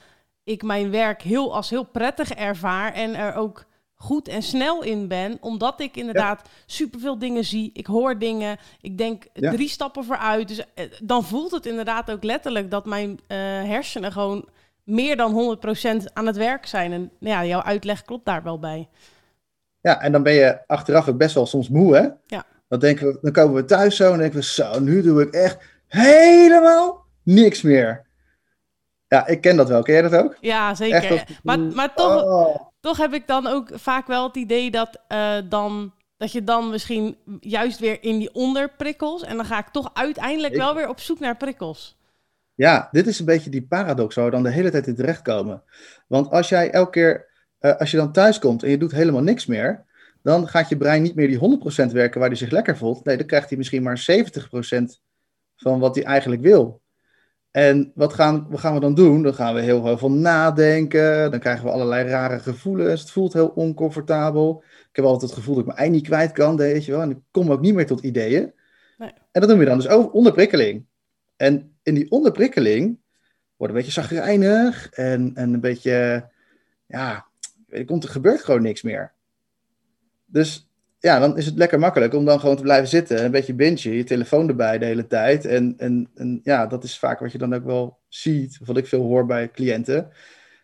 ik 0.48 0.64
mijn 0.64 0.92
werk 0.92 1.22
heel 1.22 1.56
als 1.56 1.70
heel 1.70 1.84
prettig 1.84 2.32
ervaar 2.32 2.94
en 2.94 3.16
er 3.16 3.36
ook 3.36 3.66
goed 3.96 4.28
en 4.28 4.42
snel 4.42 4.84
in 4.84 5.08
ben, 5.08 5.38
omdat 5.42 5.80
ik 5.80 5.96
inderdaad 5.96 6.42
ja. 6.44 6.50
superveel 6.66 7.20
dingen 7.20 7.44
zie. 7.44 7.70
Ik 7.74 7.86
hoor 7.86 8.18
dingen, 8.18 8.58
ik 8.82 8.98
denk 8.98 9.24
drie 9.34 9.70
stappen 9.70 10.04
vooruit. 10.04 10.48
Dus 10.48 10.64
eh, 10.74 10.86
dan 11.02 11.24
voelt 11.24 11.52
het 11.52 11.66
inderdaad 11.66 12.12
ook 12.12 12.24
letterlijk 12.24 12.72
dat 12.72 12.86
mijn 12.86 13.10
uh, 13.10 13.38
hersenen 13.70 14.12
gewoon 14.12 14.50
meer 14.84 15.18
dan 15.18 15.58
100% 16.02 16.14
aan 16.14 16.26
het 16.26 16.38
werk 16.38 16.66
zijn. 16.66 16.92
En 16.92 17.12
ja, 17.20 17.46
jouw 17.46 17.62
uitleg 17.62 18.02
klopt 18.02 18.26
daar 18.26 18.44
wel 18.44 18.60
bij. 18.60 18.88
Ja, 19.82 20.02
en 20.02 20.12
dan 20.12 20.24
ben 20.24 20.34
je 20.34 20.60
achteraf 20.68 21.08
ook 21.08 21.18
best 21.18 21.36
wel 21.36 21.46
soms 21.46 21.70
moe, 21.70 21.96
hè? 21.96 22.08
Ja. 22.28 22.46
Dan, 22.68 22.80
denken 22.80 23.08
we, 23.08 23.18
dan 23.22 23.32
komen 23.32 23.56
we 23.56 23.66
thuis 23.66 23.96
zo 23.96 24.12
en 24.12 24.20
denken 24.20 24.40
we, 24.40 24.46
zo, 24.46 24.80
nu 24.80 25.02
doe 25.02 25.22
ik 25.22 25.34
echt 25.34 25.58
helemaal 25.88 27.06
niks 27.24 27.62
meer. 27.62 28.07
Ja, 29.08 29.28
ik 29.28 29.42
ken 29.42 29.56
dat 29.56 29.70
wel. 29.70 29.82
Ken 29.82 29.94
jij 29.94 30.10
dat 30.10 30.24
ook? 30.24 30.38
Ja, 30.42 30.76
zeker. 30.76 31.24
maar, 31.44 31.60
maar 31.60 31.94
toch, 31.94 32.24
oh. 32.24 32.56
toch 32.80 32.98
heb 32.98 33.14
ik 33.14 33.28
dan 33.28 33.48
ook 33.48 33.70
vaak 33.74 34.08
wel 34.08 34.28
het 34.28 34.36
idee 34.36 34.72
dat, 34.72 35.00
uh, 35.10 35.38
dan, 35.50 35.94
dat 36.18 36.32
je 36.32 36.44
dan 36.44 36.70
misschien 36.70 37.18
juist 37.40 37.80
weer 37.80 38.04
in 38.04 38.18
die 38.18 38.34
onderprikkels... 38.34 39.24
en 39.24 39.36
dan 39.36 39.46
ga 39.46 39.60
ik 39.60 39.68
toch 39.68 39.92
uiteindelijk 39.94 40.56
wel 40.56 40.76
weer 40.76 40.90
op 40.90 41.00
zoek 41.00 41.20
naar 41.20 41.38
prikkels. 41.38 41.98
Ja, 42.56 42.88
dit 42.92 43.08
is 43.08 43.20
een 43.20 43.26
beetje 43.26 43.50
die 43.50 43.68
paradox 43.68 44.16
waar 44.16 44.26
we 44.26 44.32
dan 44.32 44.44
de 44.44 44.52
hele 44.52 44.72
tijd 44.72 44.88
in 44.88 44.96
terechtkomen. 44.96 45.64
Want 46.08 46.32
als 46.32 46.50
jij 46.50 46.72
elke 46.72 46.92
keer, 46.92 47.28
uh, 47.60 47.76
als 47.76 47.92
je 47.92 47.98
dan 47.98 48.12
thuis 48.12 48.40
komt 48.40 48.64
en 48.64 48.70
je 48.70 48.78
doet 48.78 48.92
helemaal 48.92 49.22
niks 49.22 49.46
meer... 49.46 49.86
dan 50.24 50.48
gaat 50.48 50.70
je 50.70 50.78
brein 50.78 51.02
niet 51.02 51.16
meer 51.16 51.28
die 51.28 51.60
100% 51.90 51.92
werken 51.92 52.20
waar 52.20 52.30
hij 52.30 52.38
zich 52.38 52.52
lekker 52.52 52.78
voelt. 52.78 53.06
Nee, 53.06 53.18
dan 53.18 53.28
krijgt 53.28 53.50
hij 53.50 53.58
misschien 53.58 53.84
maar 53.84 54.06
70% 54.12 54.84
van 55.56 55.80
wat 55.80 55.96
hij 55.96 56.04
eigenlijk 56.04 56.42
wil. 56.42 56.82
En 57.58 57.92
wat 57.96 58.14
gaan, 58.14 58.48
wat 58.50 58.60
gaan 58.60 58.74
we 58.74 58.80
dan 58.80 58.94
doen? 58.94 59.24
Dan 59.24 59.34
gaan 59.34 59.54
we 59.54 59.62
heel, 59.62 59.86
heel 59.86 59.98
veel 59.98 60.12
nadenken. 60.12 61.32
Dan 61.32 61.40
krijgen 61.40 61.66
we 61.66 61.72
allerlei 61.72 62.10
rare 62.10 62.40
gevoelens. 62.40 63.02
Het 63.02 63.12
voelt 63.12 63.34
heel 63.34 63.48
oncomfortabel. 63.48 64.64
Ik 64.90 64.96
heb 64.96 65.06
altijd 65.06 65.30
het 65.30 65.40
gevoel 65.40 65.56
dat 65.56 65.64
ik 65.64 65.70
mijn 65.70 65.80
ei 65.80 65.90
niet 65.90 66.06
kwijt 66.06 66.32
kan, 66.32 66.58
weet 66.58 66.86
je 66.86 66.92
wel. 66.92 67.02
En 67.02 67.10
ik 67.10 67.18
kom 67.32 67.52
ook 67.52 67.62
niet 67.62 67.74
meer 67.74 67.86
tot 67.86 68.04
ideeën. 68.04 68.54
Nee. 68.98 69.10
En 69.32 69.42
dat 69.42 69.50
doen 69.50 69.60
we 69.60 69.66
dan 69.66 69.78
dus 69.78 69.88
over 69.88 70.12
onderprikkeling. 70.12 70.86
En 71.36 71.76
in 71.84 71.94
die 71.94 72.12
onderprikkeling 72.12 73.00
wordt 73.56 73.74
een 73.74 73.80
beetje 73.80 74.02
zagrijnig 74.02 74.90
en, 74.90 75.32
en 75.36 75.54
een 75.54 75.62
beetje, 75.62 76.30
ja, 76.88 77.28
er, 77.68 77.86
komt, 77.86 78.04
er 78.04 78.10
gebeurt 78.10 78.44
gewoon 78.44 78.62
niks 78.62 78.82
meer. 78.82 79.14
Dus 80.26 80.67
ja, 81.00 81.20
dan 81.20 81.38
is 81.38 81.46
het 81.46 81.56
lekker 81.56 81.80
makkelijk 81.80 82.14
om 82.14 82.26
dan 82.26 82.40
gewoon 82.40 82.56
te 82.56 82.62
blijven 82.62 82.88
zitten. 82.88 83.26
Een 83.26 83.32
beetje 83.32 83.54
bingen, 83.54 83.94
je 83.94 84.04
telefoon 84.04 84.48
erbij 84.48 84.78
de 84.78 84.86
hele 84.86 85.08
tijd. 85.08 85.46
En, 85.46 85.74
en, 85.78 86.10
en 86.16 86.40
ja, 86.44 86.68
dat 86.68 86.84
is 86.84 87.00
vaak 87.00 87.20
wat 87.20 87.32
je 87.32 87.38
dan 87.38 87.54
ook 87.54 87.66
wel 87.66 88.00
ziet, 88.08 88.60
wat 88.66 88.78
ik 88.78 88.88
veel 88.88 89.04
hoor 89.04 89.26
bij 89.26 89.52
cliënten. 89.52 90.12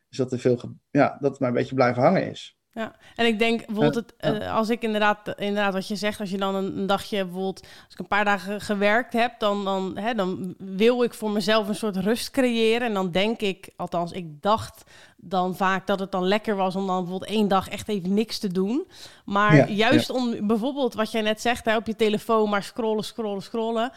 Is 0.09 0.17
dat 0.17 0.31
er 0.31 0.39
veel, 0.39 0.59
ja, 0.91 1.17
dat 1.19 1.31
het 1.31 1.39
maar 1.39 1.49
een 1.49 1.55
beetje 1.55 1.75
blijven 1.75 2.03
hangen 2.03 2.29
is. 2.29 2.57
Ja, 2.75 2.95
en 3.15 3.25
ik 3.25 3.39
denk 3.39 3.65
bijvoorbeeld, 3.65 3.95
het, 4.17 4.41
uh, 4.41 4.55
als 4.55 4.69
ik 4.69 4.81
inderdaad, 4.81 5.33
inderdaad 5.37 5.73
wat 5.73 5.87
je 5.87 5.95
zegt, 5.95 6.19
als 6.19 6.29
je 6.29 6.37
dan 6.37 6.55
een, 6.55 6.77
een, 6.77 6.87
dagje 6.87 7.23
bijvoorbeeld, 7.23 7.61
als 7.61 7.93
ik 7.93 7.99
een 7.99 8.07
paar 8.07 8.25
dagen 8.25 8.61
gewerkt 8.61 9.13
heb, 9.13 9.39
dan, 9.39 9.65
dan, 9.65 9.97
hè, 9.97 10.13
dan 10.13 10.55
wil 10.57 11.03
ik 11.03 11.13
voor 11.13 11.31
mezelf 11.31 11.67
een 11.67 11.75
soort 11.75 11.97
rust 11.97 12.31
creëren. 12.31 12.87
En 12.87 12.93
dan 12.93 13.11
denk 13.11 13.41
ik, 13.41 13.69
althans, 13.75 14.11
ik 14.11 14.41
dacht 14.41 14.83
dan 15.17 15.55
vaak 15.55 15.87
dat 15.87 15.99
het 15.99 16.11
dan 16.11 16.27
lekker 16.27 16.55
was 16.55 16.75
om 16.75 16.87
dan 16.87 17.01
bijvoorbeeld 17.01 17.31
één 17.31 17.47
dag 17.47 17.69
echt 17.69 17.87
even 17.87 18.13
niks 18.13 18.39
te 18.39 18.47
doen. 18.47 18.87
Maar 19.25 19.55
ja, 19.55 19.67
juist 19.67 20.07
ja. 20.07 20.13
om 20.13 20.47
bijvoorbeeld 20.47 20.93
wat 20.93 21.11
jij 21.11 21.21
net 21.21 21.41
zegt, 21.41 21.65
hè, 21.65 21.75
op 21.75 21.87
je 21.87 21.95
telefoon 21.95 22.49
maar 22.49 22.63
scrollen, 22.63 23.03
scrollen, 23.03 23.41
scrollen. 23.41 23.91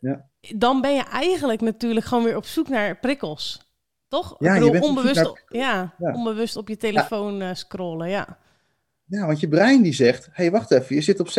Ja. 0.00 0.24
Dan 0.40 0.80
ben 0.80 0.94
je 0.94 1.04
eigenlijk 1.04 1.60
natuurlijk 1.60 2.06
gewoon 2.06 2.24
weer 2.24 2.36
op 2.36 2.46
zoek 2.46 2.68
naar 2.68 2.98
prikkels. 2.98 3.67
Toch? 4.08 4.36
Ja, 4.38 4.54
ik 4.54 4.54
bedoel, 4.54 4.74
je 4.74 4.80
bent 4.80 4.84
onbewust, 4.84 5.22
naar... 5.22 5.42
ja, 5.48 5.94
ja, 5.98 6.12
onbewust 6.12 6.56
op 6.56 6.68
je 6.68 6.76
telefoon 6.76 7.42
uh, 7.42 7.54
scrollen, 7.54 8.08
ja. 8.08 8.38
Ja, 9.04 9.26
want 9.26 9.40
je 9.40 9.48
brein 9.48 9.82
die 9.82 9.92
zegt, 9.92 10.24
hé, 10.24 10.32
hey, 10.32 10.50
wacht 10.50 10.70
even, 10.70 10.94
je 10.94 11.00
zit 11.00 11.20
op 11.20 11.28
70%, 11.28 11.30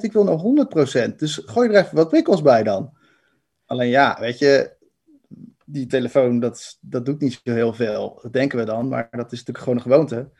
ik 0.00 0.12
wil 0.12 0.24
nou 0.24 0.66
100%. 1.10 1.14
Dus 1.16 1.42
gooi 1.44 1.68
er 1.68 1.84
even 1.84 1.96
wat 1.96 2.08
prikkels 2.08 2.42
bij 2.42 2.62
dan. 2.62 2.92
Alleen 3.66 3.88
ja, 3.88 4.16
weet 4.20 4.38
je, 4.38 4.76
die 5.64 5.86
telefoon, 5.86 6.40
dat, 6.40 6.78
dat 6.80 7.06
doet 7.06 7.20
niet 7.20 7.40
zo 7.44 7.52
heel 7.52 7.72
veel. 7.72 8.18
Dat 8.22 8.32
denken 8.32 8.58
we 8.58 8.64
dan, 8.64 8.88
maar 8.88 9.08
dat 9.10 9.32
is 9.32 9.38
natuurlijk 9.38 9.58
gewoon 9.58 9.76
een 9.76 9.82
gewoonte. 9.82 10.30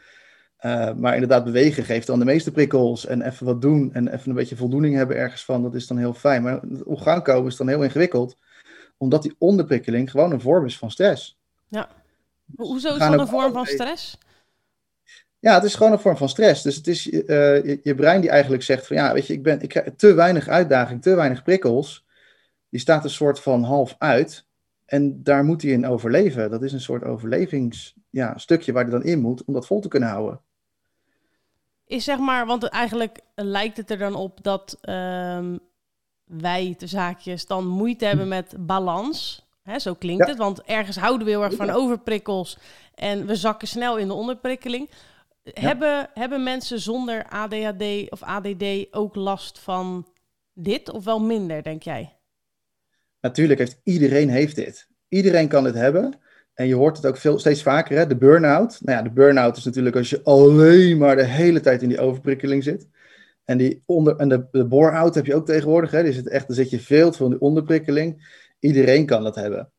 Uh, 0.61 0.95
maar 0.95 1.15
inderdaad, 1.15 1.45
bewegen 1.45 1.85
geeft 1.85 2.07
dan 2.07 2.19
de 2.19 2.25
meeste 2.25 2.51
prikkels. 2.51 3.07
En 3.07 3.23
even 3.23 3.47
wat 3.47 3.63
doen 3.63 3.93
en 3.93 4.09
even 4.09 4.29
een 4.29 4.35
beetje 4.35 4.57
voldoening 4.57 4.95
hebben 4.95 5.17
ergens 5.17 5.45
van, 5.45 5.63
dat 5.63 5.75
is 5.75 5.87
dan 5.87 5.99
heel 5.99 6.15
fijn. 6.15 6.43
Maar 6.43 6.61
op 6.85 7.01
gang 7.01 7.23
komen 7.23 7.51
is 7.51 7.57
dan 7.57 7.69
heel 7.69 7.83
ingewikkeld 7.83 8.37
omdat 8.99 9.23
die 9.23 9.35
onderprikkeling 9.39 10.11
gewoon 10.11 10.33
een 10.33 10.41
vorm 10.41 10.65
is 10.65 10.79
van 10.79 10.91
stress. 10.91 11.38
Ja. 11.69 11.89
Hoezo 12.57 12.93
is 12.93 12.99
dat 12.99 13.21
een 13.21 13.27
vorm 13.27 13.53
van 13.53 13.67
stress? 13.67 14.19
Ja, 15.39 15.55
het 15.55 15.65
is 15.65 15.75
gewoon 15.75 15.93
een 15.93 15.99
vorm 15.99 16.17
van 16.17 16.29
stress. 16.29 16.63
Dus 16.63 16.77
het 16.77 16.87
is 16.87 17.07
uh, 17.07 17.21
je, 17.65 17.81
je, 17.83 17.95
brein 17.95 18.21
die 18.21 18.31
eigenlijk 18.31 18.63
zegt 18.63 18.87
van 18.87 18.97
ja, 18.97 19.13
weet 19.13 19.27
je, 19.27 19.33
ik, 19.33 19.43
ben, 19.43 19.61
ik 19.61 19.69
krijg 19.69 19.89
te 19.97 20.15
weinig 20.15 20.49
uitdaging, 20.49 21.03
te 21.03 21.15
weinig 21.15 21.43
prikkels. 21.43 22.07
Die 22.69 22.81
staat 22.81 23.05
een 23.05 23.11
soort 23.11 23.41
van 23.41 23.63
half 23.63 23.95
uit. 23.99 24.47
En 24.87 25.23
daar 25.23 25.45
moet 25.45 25.63
hij 25.63 25.71
in 25.71 25.87
overleven. 25.87 26.51
Dat 26.51 26.63
is 26.63 26.73
een 26.73 26.81
soort 26.81 27.05
overlevingsstukje 27.05 27.99
ja, 28.11 28.39
stukje 28.39 28.73
waar 28.73 28.83
hij 28.83 28.93
dan 28.93 29.03
in 29.03 29.21
moet 29.21 29.45
om 29.45 29.55
dat 29.55 29.67
vol 29.67 29.81
te 29.81 29.89
kunnen 29.89 30.09
houden. 30.09 30.41
Is 31.87 32.05
zeg 32.05 32.19
maar, 32.19 32.47
want 32.47 32.65
eigenlijk 32.65 33.21
lijkt 33.35 33.77
het 33.77 33.91
er 33.91 33.99
dan 33.99 34.15
op 34.15 34.43
dat 34.43 34.79
um, 34.89 35.59
wij, 36.25 36.75
de 36.79 36.87
zaakjes, 36.87 37.47
dan 37.47 37.67
moeite 37.67 38.05
hebben 38.05 38.29
met 38.29 38.55
balans. 38.59 39.48
Hè, 39.69 39.79
zo 39.79 39.95
klinkt 39.95 40.25
ja. 40.25 40.31
het, 40.31 40.39
want 40.39 40.63
ergens 40.63 40.97
houden 40.97 41.27
we 41.27 41.33
heel 41.33 41.43
erg 41.43 41.55
van 41.55 41.71
overprikkels 41.71 42.59
en 42.95 43.27
we 43.27 43.37
zakken 43.37 43.69
snel 43.69 43.99
in 43.99 44.07
de 44.07 44.15
onderprikkeling. 44.15 44.91
Ja. 45.43 45.53
Hebben, 45.55 46.11
hebben 46.15 46.43
mensen 46.43 46.81
zonder 46.81 47.25
ADHD 47.29 48.11
of 48.11 48.23
ADD 48.23 48.65
ook 48.91 49.15
last 49.15 49.59
van 49.59 50.07
dit 50.55 50.91
of 50.91 51.05
wel 51.05 51.21
minder, 51.21 51.63
denk 51.63 51.83
jij? 51.83 52.17
Natuurlijk 53.21 53.59
heeft 53.59 53.81
iedereen 53.85 54.29
heeft 54.29 54.57
dit. 54.57 54.89
Iedereen 55.09 55.49
kan 55.49 55.65
dit 55.65 55.75
hebben. 55.75 56.19
En 56.55 56.67
je 56.67 56.75
hoort 56.75 56.97
het 56.97 57.07
ook 57.07 57.17
veel, 57.17 57.39
steeds 57.39 57.63
vaker, 57.63 57.97
hè? 57.97 58.07
de 58.07 58.17
burn-out. 58.17 58.79
Nou 58.83 58.99
ja, 58.99 59.05
de 59.05 59.13
burn-out 59.13 59.57
is 59.57 59.65
natuurlijk 59.65 59.97
als 59.97 60.11
je 60.11 60.23
alleen 60.23 60.99
maar 60.99 61.17
de 61.17 61.25
hele 61.25 61.61
tijd 61.61 61.83
in 61.83 61.89
die 61.89 62.01
overprikkeling 62.01 62.63
zit. 62.63 62.89
En, 63.45 63.59
die 63.59 63.83
onder, 63.87 64.17
en 64.17 64.29
de, 64.29 64.47
de 64.51 64.65
bore-out 64.65 65.15
heb 65.15 65.27
je 65.27 65.35
ook 65.35 65.47
tegenwoordig. 65.47 65.91
Hè? 65.91 66.03
Dus 66.03 66.17
het 66.17 66.29
echt, 66.29 66.47
dan 66.47 66.57
zit 66.57 66.71
je 66.71 66.81
veel 66.81 67.13
van 67.13 67.31
die 67.31 67.41
onderprikkeling. 67.41 68.27
Iedereen 68.59 69.07
kan 69.07 69.23
dat 69.23 69.35
hebben. 69.35 69.73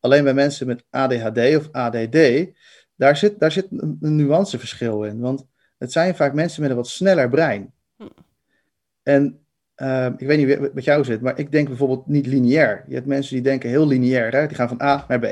Alleen 0.00 0.24
bij 0.24 0.34
mensen 0.34 0.66
met 0.66 0.84
ADHD 0.90 1.56
of 1.56 1.68
ADD, 1.72 2.46
daar 2.94 3.16
zit, 3.16 3.40
daar 3.40 3.52
zit 3.52 3.66
een, 3.70 3.98
nuanceverschil 4.00 5.04
in. 5.04 5.20
Want 5.20 5.46
het 5.78 5.92
zijn 5.92 6.14
vaak 6.14 6.34
mensen 6.34 6.60
met 6.62 6.70
een 6.70 6.76
wat 6.76 6.88
sneller 6.88 7.28
brein. 7.28 7.72
Hm. 7.96 8.06
En 9.02 9.46
uh, 9.76 10.06
ik 10.16 10.26
weet 10.26 10.46
niet 10.46 10.70
wat 10.74 10.84
jou 10.84 11.04
zit, 11.04 11.20
maar 11.20 11.38
ik 11.38 11.52
denk 11.52 11.68
bijvoorbeeld 11.68 12.06
niet 12.06 12.26
lineair. 12.26 12.84
Je 12.88 12.94
hebt 12.94 13.06
mensen 13.06 13.34
die 13.34 13.44
denken 13.44 13.68
heel 13.68 13.86
lineair. 13.86 14.32
Hè? 14.32 14.46
Die 14.46 14.56
gaan 14.56 14.68
van 14.68 14.82
A 14.82 15.04
naar 15.08 15.18
B. 15.18 15.26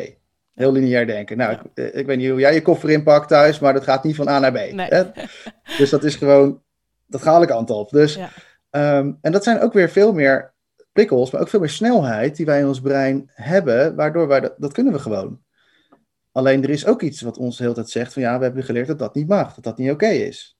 Heel 0.54 0.72
lineair 0.72 1.06
denken. 1.06 1.36
Nou, 1.36 1.52
ja. 1.52 1.60
ik, 1.60 1.70
eh, 1.74 2.00
ik, 2.00 2.06
weet 2.06 2.18
niet 2.18 2.30
hoe 2.30 2.40
jij 2.40 2.54
je 2.54 2.62
koffer 2.62 2.90
inpakt 2.90 3.28
thuis, 3.28 3.58
maar 3.58 3.72
dat 3.72 3.84
gaat 3.84 4.04
niet 4.04 4.16
van 4.16 4.28
A 4.28 4.38
naar 4.38 4.52
B. 4.52 4.54
Nee. 4.54 4.86
Hè? 4.88 5.04
Dus 5.78 5.90
dat 5.90 6.04
is 6.04 6.14
gewoon 6.14 6.62
dat 7.06 7.22
ga 7.22 7.40
ik 7.40 7.48
kant 7.48 7.70
op. 7.70 7.90
Dus, 7.90 8.14
ja. 8.70 8.98
um, 8.98 9.18
en 9.20 9.32
dat 9.32 9.44
zijn 9.44 9.60
ook 9.60 9.72
weer 9.72 9.90
veel 9.90 10.12
meer 10.12 10.53
prikkels, 10.94 11.30
maar 11.30 11.40
ook 11.40 11.48
veel 11.48 11.60
meer 11.60 11.68
snelheid 11.68 12.36
die 12.36 12.46
wij 12.46 12.60
in 12.60 12.66
ons 12.66 12.80
brein 12.80 13.30
hebben, 13.32 13.94
waardoor 13.94 14.28
wij 14.28 14.40
dat, 14.40 14.54
dat 14.58 14.72
kunnen 14.72 14.92
we 14.92 14.98
gewoon. 14.98 15.40
Alleen 16.32 16.62
er 16.62 16.70
is 16.70 16.86
ook 16.86 17.02
iets 17.02 17.20
wat 17.20 17.38
ons 17.38 17.56
de 17.56 17.62
hele 17.62 17.74
tijd 17.74 17.90
zegt 17.90 18.12
van 18.12 18.22
ja, 18.22 18.38
we 18.38 18.44
hebben 18.44 18.64
geleerd 18.64 18.86
dat 18.86 18.98
dat 18.98 19.14
niet 19.14 19.28
mag, 19.28 19.54
dat 19.54 19.64
dat 19.64 19.78
niet 19.78 19.90
oké 19.90 20.04
okay 20.04 20.16
is. 20.16 20.58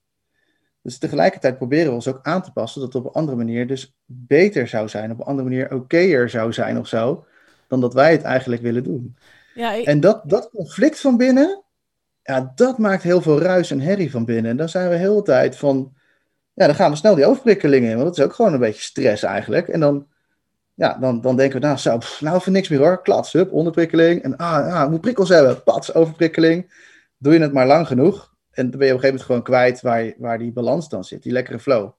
Dus 0.83 0.99
tegelijkertijd 0.99 1.57
proberen 1.57 1.87
we 1.87 1.95
ons 1.95 2.09
ook 2.09 2.21
aan 2.23 2.43
te 2.43 2.53
passen 2.53 2.81
dat 2.81 2.93
het 2.93 3.03
op 3.03 3.09
een 3.09 3.21
andere 3.21 3.37
manier 3.37 3.67
dus 3.67 3.97
beter 4.05 4.69
zou 4.69 4.89
zijn, 4.89 5.11
op 5.11 5.19
een 5.19 5.27
andere 5.27 5.49
manier 5.49 5.71
okéer 5.71 6.29
zou 6.29 6.53
zijn 6.53 6.79
of 6.79 6.87
zo, 6.87 7.27
dan 7.69 7.81
dat 7.81 7.95
wij 7.95 8.13
het 8.13 8.23
eigenlijk 8.23 8.63
willen 8.63 8.85
doen. 8.85 9.17
Ja, 9.55 9.73
ik... 9.73 9.85
En 9.85 10.01
dat, 10.01 10.23
dat 10.25 10.51
conflict 10.51 11.01
van 11.01 11.17
binnen, 11.17 11.63
ja, 12.23 12.53
dat 12.55 12.79
maakt 12.79 13.03
heel 13.03 13.21
veel 13.21 13.41
ruis 13.41 13.71
en 13.71 13.81
herrie 13.81 14.11
van 14.11 14.25
binnen. 14.25 14.51
En 14.51 14.57
dan 14.57 14.69
zijn 14.69 14.89
we 14.89 14.97
heel 14.97 15.17
de 15.17 15.23
tijd 15.23 15.57
van, 15.57 15.93
ja, 16.55 16.67
dan 16.67 16.75
gaan 16.75 16.91
we 16.91 16.97
snel 16.97 17.15
die 17.15 17.27
overprikkeling 17.27 17.85
in, 17.85 17.95
want 17.95 18.05
dat 18.05 18.19
is 18.19 18.25
ook 18.25 18.35
gewoon 18.35 18.53
een 18.53 18.61
beetje 18.61 18.83
stress 18.83 19.23
eigenlijk. 19.23 19.69
En 19.69 19.81
dan, 19.81 20.07
ja, 20.75 20.97
dan, 21.01 21.21
dan 21.21 21.37
denken 21.37 21.61
we, 21.61 21.67
nou, 21.67 21.79
zo, 21.79 21.99
pff, 21.99 22.21
nou 22.21 22.37
even 22.37 22.53
niks 22.53 22.69
meer 22.69 22.79
hoor, 22.79 23.03
klats, 23.03 23.33
hup, 23.33 23.53
onderprikkeling. 23.53 24.23
En 24.23 24.37
ah, 24.37 24.67
ja, 24.69 24.89
moet 24.89 25.01
prikkels 25.01 25.29
hebben, 25.29 25.63
pats, 25.63 25.95
overprikkeling. 25.95 26.73
Doe 27.19 27.33
je 27.33 27.41
het 27.41 27.53
maar 27.53 27.67
lang 27.67 27.87
genoeg, 27.87 28.35
en 28.51 28.71
dan 28.71 28.79
ben 28.79 28.87
je 28.89 28.95
op 28.95 29.03
een 29.03 29.05
gegeven 29.05 29.09
moment 29.09 29.23
gewoon 29.23 29.43
kwijt 29.43 29.81
waar, 29.81 30.15
waar 30.19 30.39
die 30.39 30.53
balans 30.53 30.89
dan 30.89 31.05
zit, 31.05 31.23
die 31.23 31.33
lekkere 31.33 31.59
flow. 31.59 31.91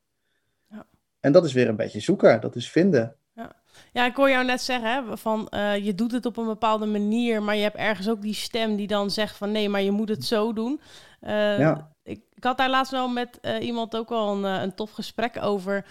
Ja. 0.69 0.85
En 1.19 1.31
dat 1.31 1.45
is 1.45 1.53
weer 1.53 1.67
een 1.67 1.75
beetje 1.75 1.99
zoeken, 1.99 2.41
dat 2.41 2.55
is 2.55 2.69
vinden. 2.69 3.15
Ja, 3.33 3.51
ja 3.91 4.05
ik 4.05 4.15
hoor 4.15 4.29
jou 4.29 4.45
net 4.45 4.61
zeggen, 4.61 4.93
hè, 4.93 5.17
van 5.17 5.47
uh, 5.49 5.77
je 5.77 5.95
doet 5.95 6.11
het 6.11 6.25
op 6.25 6.37
een 6.37 6.45
bepaalde 6.45 6.85
manier, 6.85 7.43
maar 7.43 7.55
je 7.55 7.63
hebt 7.63 7.77
ergens 7.77 8.09
ook 8.09 8.21
die 8.21 8.33
stem 8.33 8.75
die 8.75 8.87
dan 8.87 9.11
zegt 9.11 9.35
van 9.35 9.51
nee, 9.51 9.69
maar 9.69 9.81
je 9.81 9.91
moet 9.91 10.09
het 10.09 10.25
zo 10.25 10.53
doen. 10.53 10.81
Uh, 11.21 11.59
ja 11.59 11.93
ik, 12.05 12.21
ik 12.33 12.43
had 12.43 12.57
daar 12.57 12.69
laatst 12.69 12.91
wel 12.91 13.07
met 13.07 13.39
uh, 13.41 13.65
iemand 13.65 13.95
ook 13.95 14.11
al 14.11 14.35
een, 14.35 14.43
een 14.43 14.75
tof 14.75 14.91
gesprek 14.91 15.37
over. 15.41 15.85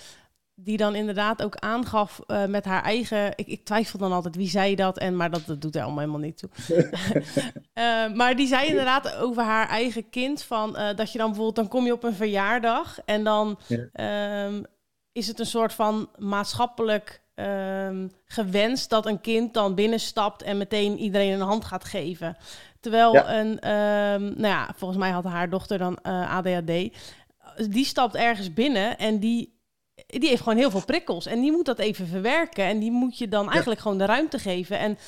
Die 0.54 0.76
dan 0.76 0.94
inderdaad 0.94 1.42
ook 1.42 1.56
aangaf 1.56 2.20
uh, 2.26 2.44
met 2.44 2.64
haar 2.64 2.82
eigen. 2.82 3.32
Ik, 3.36 3.46
ik, 3.46 3.64
twijfel 3.64 3.98
dan 3.98 4.12
altijd 4.12 4.36
wie 4.36 4.48
zei 4.48 4.74
dat, 4.74 4.98
en, 4.98 5.16
maar 5.16 5.30
dat, 5.30 5.46
dat 5.46 5.60
doet 5.60 5.74
er 5.76 5.82
allemaal 5.82 6.00
helemaal 6.00 6.20
niet 6.20 6.38
toe. 6.38 6.50
uh, 7.74 8.14
maar 8.18 8.36
die 8.36 8.46
zei 8.46 8.68
inderdaad 8.68 9.16
over 9.16 9.42
haar 9.42 9.68
eigen 9.68 10.10
kind: 10.10 10.42
van, 10.42 10.76
uh, 10.76 10.94
dat 10.96 11.12
je 11.12 11.18
dan 11.18 11.26
bijvoorbeeld, 11.26 11.56
dan 11.56 11.68
kom 11.68 11.84
je 11.84 11.92
op 11.92 12.04
een 12.04 12.14
verjaardag 12.14 12.98
en 13.04 13.24
dan 13.24 13.58
ja. 13.66 14.44
um, 14.46 14.64
is 15.12 15.26
het 15.26 15.38
een 15.38 15.46
soort 15.46 15.72
van 15.72 16.08
maatschappelijk 16.18 17.22
um, 17.34 18.10
gewenst 18.24 18.90
dat 18.90 19.06
een 19.06 19.20
kind 19.20 19.54
dan 19.54 19.74
binnenstapt 19.74 20.42
en 20.42 20.58
meteen 20.58 20.98
iedereen 20.98 21.32
een 21.32 21.40
hand 21.40 21.64
gaat 21.64 21.84
geven. 21.84 22.36
Terwijl 22.80 23.12
ja. 23.12 23.38
een, 23.38 23.50
um, 23.50 24.22
nou 24.22 24.46
ja, 24.46 24.70
volgens 24.76 25.00
mij 25.00 25.10
had 25.10 25.24
haar 25.24 25.50
dochter 25.50 25.78
dan 25.78 26.02
ADHD. 26.02 26.96
Die 27.70 27.84
stapt 27.84 28.14
ergens 28.14 28.52
binnen 28.52 28.98
en 28.98 29.18
die 29.18 29.53
die 30.06 30.28
heeft 30.28 30.42
gewoon 30.42 30.58
heel 30.58 30.70
veel 30.70 30.84
prikkels. 30.84 31.26
En 31.26 31.40
die 31.40 31.52
moet 31.52 31.64
dat 31.64 31.78
even 31.78 32.06
verwerken. 32.06 32.64
En 32.64 32.78
die 32.78 32.90
moet 32.90 33.18
je 33.18 33.28
dan 33.28 33.50
eigenlijk 33.50 33.80
gewoon 33.80 33.98
de 33.98 34.04
ruimte 34.04 34.38
geven. 34.38 34.78
En 34.78 34.98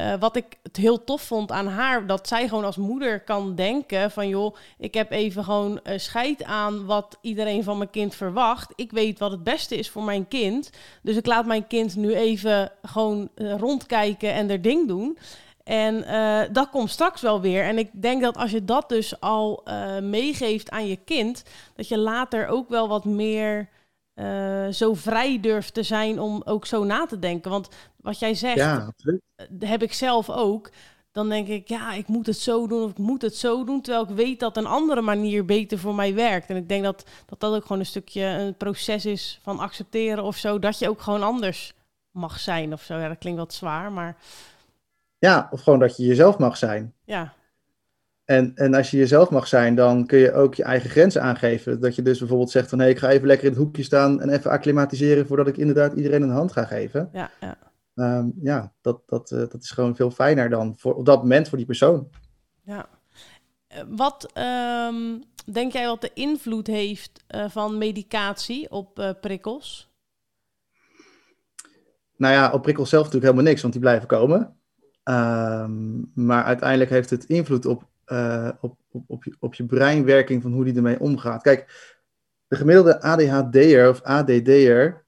uh, 0.00 0.14
wat 0.18 0.36
ik 0.36 0.44
het 0.62 0.76
heel 0.76 1.04
tof 1.04 1.22
vond 1.22 1.52
aan 1.52 1.66
haar, 1.66 2.06
dat 2.06 2.28
zij 2.28 2.48
gewoon 2.48 2.64
als 2.64 2.76
moeder 2.76 3.20
kan 3.20 3.54
denken 3.54 4.10
van 4.10 4.28
joh, 4.28 4.56
ik 4.78 4.94
heb 4.94 5.10
even 5.10 5.44
gewoon 5.44 5.80
uh, 5.84 5.98
scheid 5.98 6.44
aan 6.44 6.84
wat 6.84 7.18
iedereen 7.20 7.64
van 7.64 7.78
mijn 7.78 7.90
kind 7.90 8.14
verwacht. 8.14 8.72
Ik 8.74 8.90
weet 8.90 9.18
wat 9.18 9.30
het 9.30 9.44
beste 9.44 9.76
is 9.76 9.90
voor 9.90 10.02
mijn 10.02 10.28
kind. 10.28 10.70
Dus 11.02 11.16
ik 11.16 11.26
laat 11.26 11.46
mijn 11.46 11.66
kind 11.66 11.96
nu 11.96 12.14
even 12.14 12.72
gewoon 12.82 13.28
uh, 13.36 13.54
rondkijken 13.58 14.32
en 14.32 14.50
er 14.50 14.62
ding 14.62 14.88
doen. 14.88 15.18
En 15.64 16.04
dat 16.52 16.70
komt 16.70 16.90
straks 16.90 17.20
wel 17.20 17.40
weer. 17.40 17.64
En 17.64 17.78
ik 17.78 17.90
denk 17.92 18.22
dat 18.22 18.36
als 18.36 18.50
je 18.50 18.64
dat 18.64 18.88
dus 18.88 19.20
al 19.20 19.62
meegeeft 20.02 20.70
aan 20.70 20.86
je 20.86 20.98
kind, 21.04 21.42
dat 21.76 21.88
je 21.88 21.98
later 21.98 22.46
ook 22.46 22.68
wel 22.68 22.88
wat 22.88 23.04
meer 23.04 23.68
uh, 24.16 24.68
zo 24.68 24.94
vrij 24.94 25.40
durft 25.40 25.74
te 25.74 25.82
zijn 25.82 26.20
om 26.20 26.42
ook 26.44 26.66
zo 26.66 26.84
na 26.84 27.06
te 27.06 27.18
denken. 27.18 27.50
Want 27.50 27.68
wat 27.96 28.18
jij 28.18 28.34
zegt, 28.34 28.56
ja, 28.56 28.92
eh, 28.96 29.46
heb 29.58 29.82
ik 29.82 29.92
zelf 29.92 30.30
ook. 30.30 30.70
Dan 31.12 31.28
denk 31.28 31.48
ik, 31.48 31.68
ja, 31.68 31.92
ik 31.92 32.08
moet 32.08 32.26
het 32.26 32.38
zo 32.38 32.66
doen 32.66 32.82
of 32.82 32.90
ik 32.90 32.98
moet 32.98 33.22
het 33.22 33.36
zo 33.36 33.64
doen. 33.64 33.80
Terwijl 33.80 34.04
ik 34.04 34.16
weet 34.16 34.40
dat 34.40 34.56
een 34.56 34.66
andere 34.66 35.00
manier 35.00 35.44
beter 35.44 35.78
voor 35.78 35.94
mij 35.94 36.14
werkt. 36.14 36.50
En 36.50 36.56
ik 36.56 36.68
denk 36.68 36.84
dat 36.84 37.04
dat, 37.26 37.40
dat 37.40 37.54
ook 37.54 37.62
gewoon 37.62 37.78
een 37.78 37.86
stukje 37.86 38.22
een 38.22 38.56
proces 38.56 39.06
is 39.06 39.38
van 39.42 39.58
accepteren 39.58 40.24
of 40.24 40.36
zo. 40.36 40.58
Dat 40.58 40.78
je 40.78 40.88
ook 40.88 41.00
gewoon 41.00 41.22
anders 41.22 41.74
mag 42.10 42.40
zijn 42.40 42.72
of 42.72 42.82
zo. 42.82 42.96
Ja, 42.98 43.08
dat 43.08 43.18
klinkt 43.18 43.38
wat 43.38 43.54
zwaar, 43.54 43.92
maar... 43.92 44.16
Ja, 45.18 45.48
of 45.50 45.62
gewoon 45.62 45.78
dat 45.78 45.96
je 45.96 46.06
jezelf 46.06 46.38
mag 46.38 46.56
zijn. 46.56 46.94
Ja. 47.04 47.32
En, 48.26 48.52
en 48.54 48.74
als 48.74 48.90
je 48.90 48.96
jezelf 48.96 49.30
mag 49.30 49.46
zijn, 49.46 49.74
dan 49.74 50.06
kun 50.06 50.18
je 50.18 50.32
ook 50.32 50.54
je 50.54 50.62
eigen 50.62 50.90
grenzen 50.90 51.22
aangeven. 51.22 51.80
Dat 51.80 51.94
je 51.94 52.02
dus 52.02 52.18
bijvoorbeeld 52.18 52.50
zegt 52.50 52.68
van 52.68 52.78
hé, 52.78 52.84
hey, 52.84 52.92
ik 52.92 52.98
ga 52.98 53.08
even 53.08 53.26
lekker 53.26 53.46
in 53.46 53.52
het 53.52 53.62
hoekje 53.62 53.82
staan 53.82 54.20
en 54.20 54.28
even 54.28 54.50
acclimatiseren 54.50 55.26
voordat 55.26 55.46
ik 55.46 55.56
inderdaad 55.56 55.92
iedereen 55.92 56.22
een 56.22 56.30
hand 56.30 56.52
ga 56.52 56.64
geven. 56.64 57.08
Ja, 57.12 57.30
ja. 57.40 57.58
Um, 57.94 58.32
ja 58.42 58.72
dat, 58.80 59.02
dat, 59.06 59.30
uh, 59.30 59.38
dat 59.38 59.62
is 59.62 59.70
gewoon 59.70 59.96
veel 59.96 60.10
fijner 60.10 60.50
dan 60.50 60.74
voor, 60.78 60.94
op 60.94 61.06
dat 61.06 61.22
moment 61.22 61.48
voor 61.48 61.58
die 61.58 61.66
persoon. 61.66 62.08
Ja. 62.62 62.88
Wat 63.88 64.32
um, 64.88 65.22
denk 65.52 65.72
jij 65.72 65.86
wat 65.86 66.00
de 66.00 66.10
invloed 66.14 66.66
heeft 66.66 67.24
uh, 67.34 67.44
van 67.48 67.78
medicatie 67.78 68.70
op 68.70 69.16
prikkels? 69.20 69.90
Nou 72.16 72.34
ja, 72.34 72.52
op 72.52 72.62
prikkels 72.62 72.88
zelf 72.88 73.04
natuurlijk 73.04 73.32
helemaal 73.32 73.50
niks, 73.50 73.62
want 73.62 73.72
die 73.72 73.82
blijven 73.82 74.08
komen. 74.08 74.56
Um, 75.04 76.10
maar 76.14 76.44
uiteindelijk 76.44 76.90
heeft 76.90 77.10
het 77.10 77.24
invloed 77.24 77.66
op 77.66 77.94
uh, 78.06 78.50
op, 78.60 78.78
op, 79.06 79.24
op, 79.38 79.54
je, 79.54 79.64
breinwerking 79.64 80.42
van 80.42 80.52
hoe 80.52 80.64
die 80.64 80.74
ermee 80.74 81.00
omgaat. 81.00 81.42
Kijk, 81.42 81.94
de 82.48 82.56
gemiddelde 82.56 83.00
ADHD'er 83.00 83.88
of 83.88 84.02
ADD'er 84.02 85.04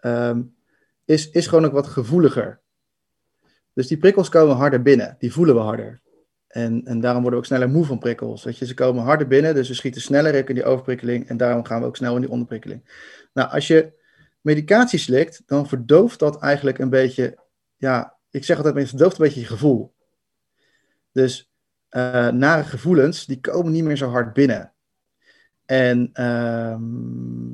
um, 0.00 0.54
is, 1.04 1.30
is 1.30 1.46
gewoon 1.46 1.64
ook 1.64 1.72
wat 1.72 1.86
gevoeliger. 1.86 2.60
Dus 3.72 3.86
die 3.86 3.98
prikkels 3.98 4.28
komen 4.28 4.56
harder 4.56 4.82
binnen, 4.82 5.16
die 5.18 5.32
voelen 5.32 5.54
we 5.54 5.60
harder. 5.60 6.00
En, 6.46 6.84
en 6.84 7.00
daarom 7.00 7.22
worden 7.22 7.40
we 7.40 7.46
ook 7.46 7.52
sneller 7.52 7.68
moe 7.68 7.84
van 7.84 7.98
prikkels. 7.98 8.44
Weet 8.44 8.58
je, 8.58 8.66
ze 8.66 8.74
komen 8.74 9.02
harder 9.02 9.26
binnen, 9.26 9.54
dus 9.54 9.68
we 9.68 9.74
schieten 9.74 10.00
sneller 10.00 10.48
in 10.48 10.54
die 10.54 10.64
overprikkeling 10.64 11.28
en 11.28 11.36
daarom 11.36 11.64
gaan 11.64 11.80
we 11.80 11.86
ook 11.86 11.96
snel 11.96 12.14
in 12.14 12.20
die 12.20 12.30
onderprikkeling. 12.30 12.84
Nou, 13.32 13.50
als 13.50 13.66
je 13.66 13.92
medicatie 14.40 14.98
slikt, 14.98 15.42
dan 15.46 15.68
verdooft 15.68 16.18
dat 16.18 16.42
eigenlijk 16.42 16.78
een 16.78 16.90
beetje, 16.90 17.38
ja, 17.76 18.18
ik 18.30 18.44
zeg 18.44 18.56
altijd, 18.56 18.74
het 18.74 18.88
verdooft 18.88 19.18
een 19.18 19.24
beetje 19.24 19.40
je 19.40 19.46
gevoel. 19.46 19.94
Dus 21.12 21.49
uh, 21.90 22.28
nare 22.28 22.62
gevoelens, 22.62 23.26
die 23.26 23.40
komen 23.40 23.72
niet 23.72 23.84
meer 23.84 23.96
zo 23.96 24.08
hard 24.08 24.32
binnen. 24.32 24.72
En 25.66 26.10
uh, 26.14 26.76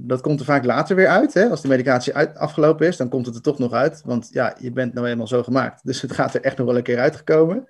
dat 0.07 0.20
komt 0.20 0.40
er 0.40 0.46
vaak 0.46 0.64
later 0.64 0.96
weer 0.96 1.09
uit. 1.09 1.35
Hè? 1.35 1.49
Als 1.49 1.61
de 1.61 1.68
medicatie 1.68 2.14
uit, 2.14 2.37
afgelopen 2.37 2.87
is, 2.87 2.96
dan 2.96 3.09
komt 3.09 3.27
het 3.27 3.35
er 3.35 3.42
toch 3.42 3.59
nog 3.59 3.72
uit. 3.72 4.03
Want 4.05 4.29
ja, 4.33 4.57
je 4.61 4.72
bent 4.72 4.94
nou 4.94 5.07
eenmaal 5.07 5.27
zo 5.27 5.42
gemaakt. 5.42 5.85
Dus 5.85 6.01
het 6.01 6.12
gaat 6.12 6.35
er 6.35 6.40
echt 6.40 6.57
nog 6.57 6.66
wel 6.66 6.77
een 6.77 6.83
keer 6.83 6.99
uitgekomen. 6.99 7.68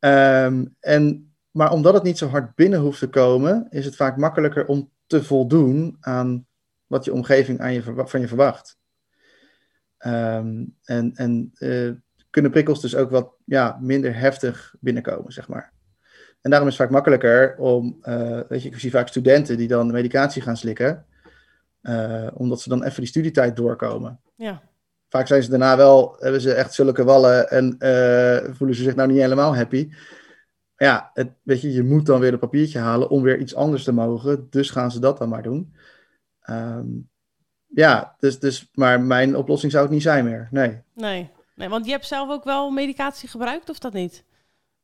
Um, 0.00 0.76
en, 0.80 1.32
maar 1.50 1.72
omdat 1.72 1.94
het 1.94 2.02
niet 2.02 2.18
zo 2.18 2.28
hard 2.28 2.54
binnen 2.54 2.80
hoeft 2.80 2.98
te 2.98 3.08
komen, 3.08 3.66
is 3.70 3.84
het 3.84 3.96
vaak 3.96 4.16
makkelijker 4.16 4.66
om 4.66 4.90
te 5.06 5.24
voldoen 5.24 5.96
aan 6.00 6.46
wat 6.86 7.04
je 7.04 7.12
omgeving 7.12 7.60
aan 7.60 7.72
je, 7.72 7.82
van 7.96 8.20
je 8.20 8.28
verwacht. 8.28 8.78
Um, 10.06 10.76
en 10.84 11.12
en 11.14 11.52
uh, 11.58 11.92
kunnen 12.30 12.50
prikkels 12.50 12.80
dus 12.80 12.96
ook 12.96 13.10
wat 13.10 13.32
ja, 13.44 13.78
minder 13.80 14.16
heftig 14.16 14.74
binnenkomen, 14.80 15.32
zeg 15.32 15.48
maar. 15.48 15.72
En 16.40 16.50
daarom 16.50 16.68
is 16.68 16.74
het 16.78 16.82
vaak 16.82 16.94
makkelijker 16.94 17.56
om, 17.56 17.98
uh, 18.02 18.40
weet 18.48 18.62
je, 18.62 18.68
ik 18.68 18.78
zie 18.78 18.90
vaak 18.90 19.08
studenten 19.08 19.56
die 19.56 19.68
dan 19.68 19.92
medicatie 19.92 20.42
gaan 20.42 20.56
slikken, 20.56 21.06
uh, 21.82 22.28
omdat 22.34 22.60
ze 22.60 22.68
dan 22.68 22.82
even 22.84 23.00
die 23.00 23.08
studietijd 23.08 23.56
doorkomen. 23.56 24.20
Ja. 24.34 24.62
Vaak 25.08 25.26
zijn 25.26 25.42
ze 25.42 25.50
daarna 25.50 25.76
wel, 25.76 26.16
hebben 26.18 26.40
ze 26.40 26.52
echt 26.52 26.74
zulke 26.74 27.04
wallen 27.04 27.50
en 27.50 27.76
uh, 27.78 28.54
voelen 28.54 28.76
ze 28.76 28.82
zich 28.82 28.94
nou 28.94 29.08
niet 29.08 29.20
helemaal 29.20 29.56
happy. 29.56 29.90
Ja, 30.76 31.10
het, 31.14 31.30
weet 31.42 31.60
je, 31.60 31.72
je 31.72 31.82
moet 31.82 32.06
dan 32.06 32.20
weer 32.20 32.32
een 32.32 32.38
papiertje 32.38 32.78
halen 32.78 33.10
om 33.10 33.22
weer 33.22 33.38
iets 33.38 33.54
anders 33.54 33.84
te 33.84 33.92
mogen, 33.92 34.46
dus 34.50 34.70
gaan 34.70 34.90
ze 34.90 35.00
dat 35.00 35.18
dan 35.18 35.28
maar 35.28 35.42
doen. 35.42 35.74
Um, 36.50 37.08
ja, 37.66 38.16
dus, 38.18 38.38
dus, 38.38 38.70
maar 38.74 39.00
mijn 39.00 39.36
oplossing 39.36 39.72
zou 39.72 39.84
het 39.84 39.92
niet 39.92 40.02
zijn 40.02 40.24
meer, 40.24 40.48
nee. 40.50 40.82
Nee. 40.94 41.30
Nee, 41.58 41.68
want 41.68 41.84
je 41.84 41.90
hebt 41.90 42.06
zelf 42.06 42.30
ook 42.30 42.44
wel 42.44 42.70
medicatie 42.70 43.28
gebruikt, 43.28 43.70
of 43.70 43.78
dat 43.78 43.92
niet? 43.92 44.24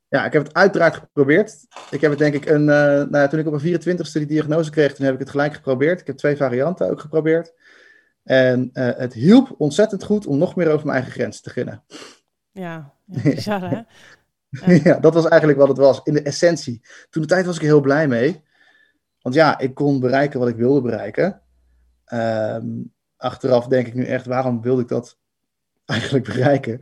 Ja, 0.08 0.24
ik 0.24 0.32
heb 0.32 0.42
het 0.44 0.54
uiteraard 0.54 0.94
geprobeerd. 0.94 1.66
Ik 1.90 2.00
heb 2.00 2.10
het 2.10 2.18
denk 2.18 2.34
ik 2.34 2.46
een, 2.46 2.60
uh, 2.60 2.66
nou 2.66 3.16
ja, 3.16 3.26
toen 3.26 3.38
ik 3.38 3.46
op 3.46 3.62
mijn 3.62 3.80
24ste 3.80 4.12
die 4.12 4.26
diagnose 4.26 4.70
kreeg, 4.70 4.94
toen 4.94 5.04
heb 5.04 5.14
ik 5.14 5.20
het 5.20 5.30
gelijk 5.30 5.54
geprobeerd. 5.54 6.00
Ik 6.00 6.06
heb 6.06 6.16
twee 6.16 6.36
varianten 6.36 6.90
ook 6.90 7.00
geprobeerd. 7.00 7.52
En 8.22 8.70
uh, 8.72 8.90
het 8.96 9.12
hielp 9.12 9.54
ontzettend 9.58 10.04
goed 10.04 10.26
om 10.26 10.38
nog 10.38 10.56
meer 10.56 10.70
over 10.70 10.86
mijn 10.86 10.96
eigen 10.96 11.12
grenzen 11.12 11.42
te 11.42 11.48
beginnen. 11.48 11.84
Ja, 12.50 12.94
ja 13.04 13.22
bizar 13.22 13.70
hè? 13.70 13.82
ja, 14.90 14.98
dat 14.98 15.14
was 15.14 15.28
eigenlijk 15.28 15.58
wat 15.58 15.68
het 15.68 15.78
was, 15.78 16.00
in 16.04 16.14
de 16.14 16.22
essentie. 16.22 16.80
Toen 17.10 17.22
de 17.22 17.28
tijd 17.28 17.46
was 17.46 17.56
ik 17.56 17.62
er 17.62 17.68
heel 17.68 17.80
blij 17.80 18.08
mee. 18.08 18.42
Want 19.20 19.34
ja, 19.34 19.58
ik 19.58 19.74
kon 19.74 20.00
bereiken 20.00 20.38
wat 20.40 20.48
ik 20.48 20.56
wilde 20.56 20.80
bereiken. 20.80 21.42
Um, 22.12 22.92
achteraf 23.16 23.66
denk 23.66 23.86
ik 23.86 23.94
nu 23.94 24.04
echt, 24.04 24.26
waarom 24.26 24.62
wilde 24.62 24.82
ik 24.82 24.88
dat 24.88 25.18
eigenlijk 25.96 26.24
bereiken. 26.24 26.80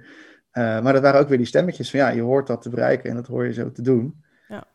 Uh, 0.53 0.83
maar 0.83 0.93
dat 0.93 1.03
waren 1.03 1.21
ook 1.21 1.29
weer 1.29 1.39
die 1.39 1.47
stemmetjes 1.47 1.91
van 1.91 2.01
ja, 2.01 2.09
je 2.09 2.21
hoort 2.21 2.47
dat 2.47 2.63
te 2.63 2.71
bereiken 2.71 3.11
en 3.11 3.17
dat 3.17 3.27
hoor 3.27 3.47
je 3.47 3.53
zo 3.53 3.73
te 3.73 3.83
doen. 3.83 4.25
Ja. 4.49 4.67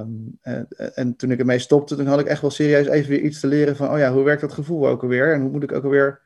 Um, 0.00 0.38
en, 0.40 0.68
en, 0.94 1.16
toen 1.16 1.30
ik 1.30 1.38
ermee 1.38 1.58
stopte, 1.58 1.96
toen 1.96 2.06
had 2.06 2.20
ik 2.20 2.26
echt 2.26 2.40
wel 2.40 2.50
serieus 2.50 2.86
even 2.86 3.10
weer 3.10 3.20
iets 3.20 3.40
te 3.40 3.46
leren 3.46 3.76
van, 3.76 3.90
oh 3.90 3.98
ja, 3.98 4.12
hoe 4.12 4.22
werkt 4.22 4.40
dat 4.40 4.52
gevoel 4.52 4.88
ook 4.88 5.02
alweer? 5.02 5.32
En 5.32 5.40
hoe 5.40 5.50
moet 5.50 5.62
ik 5.62 5.72
ook 5.72 5.84
alweer 5.84 6.20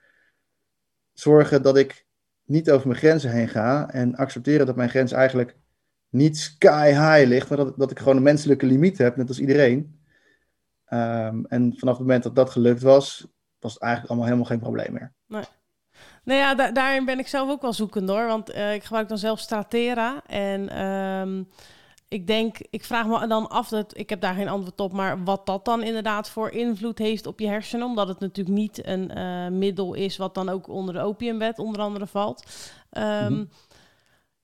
zorgen 1.13 1.63
dat 1.63 1.77
ik 1.77 2.07
niet 2.45 2.71
over 2.71 2.87
mijn 2.87 2.99
grenzen 2.99 3.31
heen 3.31 3.49
ga 3.49 3.91
en 3.91 4.15
accepteren 4.15 4.67
dat 4.67 4.77
mijn 4.77 4.91
grens 4.91 5.13
eigenlijk 5.13 5.57
niet 6.09 6.39
sky 6.39 6.89
high 6.89 7.29
ligt, 7.29 7.49
maar 7.49 7.59
dat, 7.59 7.79
dat 7.79 7.91
ik 7.91 7.99
gewoon 7.99 8.17
een 8.17 8.23
menselijke 8.23 8.67
limiet 8.67 8.99
heb, 8.99 9.17
net 9.17 9.29
als 9.29 9.41
iedereen. 9.41 10.01
Um, 10.89 11.47
en 11.47 11.75
vanaf 11.77 11.99
het 11.99 12.07
moment 12.07 12.23
dat 12.23 12.35
dat 12.35 12.51
gelukt 12.51 12.83
was, 12.83 13.27
was 13.59 13.73
het 13.73 13.83
eigenlijk 13.83 14.11
allemaal 14.11 14.29
helemaal 14.29 14.51
geen 14.51 14.61
probleem 14.61 14.93
meer. 14.93 15.13
Nee. 15.27 15.45
Nou 16.25 16.39
ja, 16.39 16.55
da 16.55 16.71
daarin 16.71 17.05
ben 17.05 17.19
ik 17.19 17.29
zelf 17.29 17.51
ook 17.51 17.63
wel 17.63 17.73
zoekend 17.73 18.09
hoor. 18.09 18.27
Want 18.27 18.55
uh, 18.55 18.75
ik 18.75 18.83
gebruik 18.83 19.09
dan 19.09 19.19
zelf 19.19 19.41
Stratera. 19.41 20.23
En 20.27 20.83
um, 20.83 21.49
ik 22.09 22.27
denk, 22.27 22.57
ik 22.71 22.85
vraag 22.85 23.07
me 23.07 23.27
dan 23.27 23.49
af, 23.49 23.69
dat, 23.69 23.99
ik 23.99 24.11
heb 24.11 24.21
daar 24.21 24.35
geen 24.35 24.49
antwoord 24.49 24.81
op, 24.81 24.93
maar 24.93 25.25
wat 25.25 25.47
dat 25.47 25.65
dan 25.65 25.83
inderdaad 25.83 26.29
voor 26.29 26.51
invloed 26.51 26.99
heeft 26.99 27.27
op 27.27 27.41
je 27.41 27.47
hersenen. 27.47 27.87
Omdat 27.87 28.09
het 28.09 28.21
natuurlijk 28.21 28.57
niet 28.57 28.87
een 28.87 29.19
uh, 29.19 29.49
middel 29.49 29.95
is 29.95 30.17
wat 30.17 30.35
dan 30.35 30.49
ook 30.49 30.69
onder 30.69 30.95
de 30.95 31.01
opiumwet 31.01 31.59
onder 31.59 31.81
andere 31.81 32.07
valt. 32.07 32.45
Um, 32.91 33.03
mm 33.03 33.27
-hmm. 33.27 33.49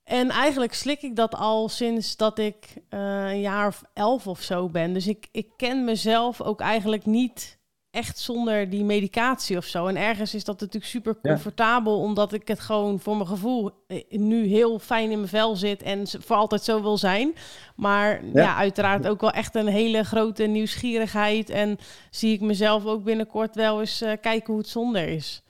En 0.05 0.31
eigenlijk 0.31 0.75
slik 0.75 1.03
ik 1.03 1.17
dat 1.17 1.35
al 1.35 1.69
sinds 1.69 2.17
dat 2.17 2.38
ik 2.38 2.75
uh, 2.91 3.31
een 3.31 3.41
jaar 3.41 3.67
of 3.67 3.83
elf 3.93 4.27
of 4.27 4.43
zo 4.43 4.69
ben. 4.69 4.93
Dus 4.93 5.07
ik, 5.07 5.29
ik 5.33 5.49
ken 5.57 5.85
mezelf 5.85 6.41
ook 6.41 6.61
eigenlijk 6.61 7.07
niet 7.07 7.58
echt 7.90 8.18
zonder 8.18 8.70
die 8.70 8.85
medicatie 8.85 9.57
of 9.57 9.64
zo. 9.64 9.87
En 9.87 9.96
ergens 9.96 10.35
is 10.35 10.44
dat 10.44 10.61
natuurlijk 10.61 10.90
super 10.90 11.20
comfortabel, 11.20 12.01
omdat 12.01 12.33
ik 12.33 12.48
het 12.48 12.61
gewoon 12.61 13.01
voor 13.01 13.16
mijn 13.16 13.29
gevoel 13.29 13.85
eh, 13.87 14.03
nu 14.09 14.46
heel 14.46 14.79
fijn 14.79 15.11
in 15.11 15.16
mijn 15.18 15.29
vel 15.29 15.57
zit 15.57 15.83
en 15.83 16.07
voor 16.07 16.37
altijd 16.37 16.62
zo 16.62 16.83
wil 16.83 16.98
zijn. 16.98 17.35
Maar 17.77 18.24
ja, 18.33 18.57
uiteraard 18.57 19.07
ook 19.07 19.20
wel 19.20 19.31
echt 19.31 19.55
een 19.55 19.66
hele 19.66 20.05
grote 20.05 20.44
nieuwsgierigheid. 20.44 21.51
En 21.51 21.79
zie 22.11 22.33
ik 22.33 22.40
mezelf 22.40 22.85
ook 22.85 23.05
binnenkort 23.05 23.55
wel 23.55 23.81
eens 23.81 24.03
uh, 24.03 24.12
kijken 24.20 24.53
hoe 24.53 24.59
het 24.59 24.68
zonder 24.68 25.09
is. 25.09 25.42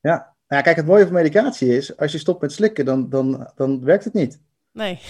Ja. 0.00 0.36
Nou 0.48 0.60
ja, 0.60 0.60
kijk, 0.60 0.76
het 0.76 0.86
mooie 0.86 1.04
van 1.04 1.12
medicatie 1.12 1.76
is, 1.76 1.96
als 1.96 2.12
je 2.12 2.18
stopt 2.18 2.40
met 2.40 2.52
slikken, 2.52 2.84
dan, 2.84 3.08
dan, 3.08 3.50
dan 3.54 3.84
werkt 3.84 4.04
het 4.04 4.12
niet. 4.12 4.40
Nee. 4.72 5.00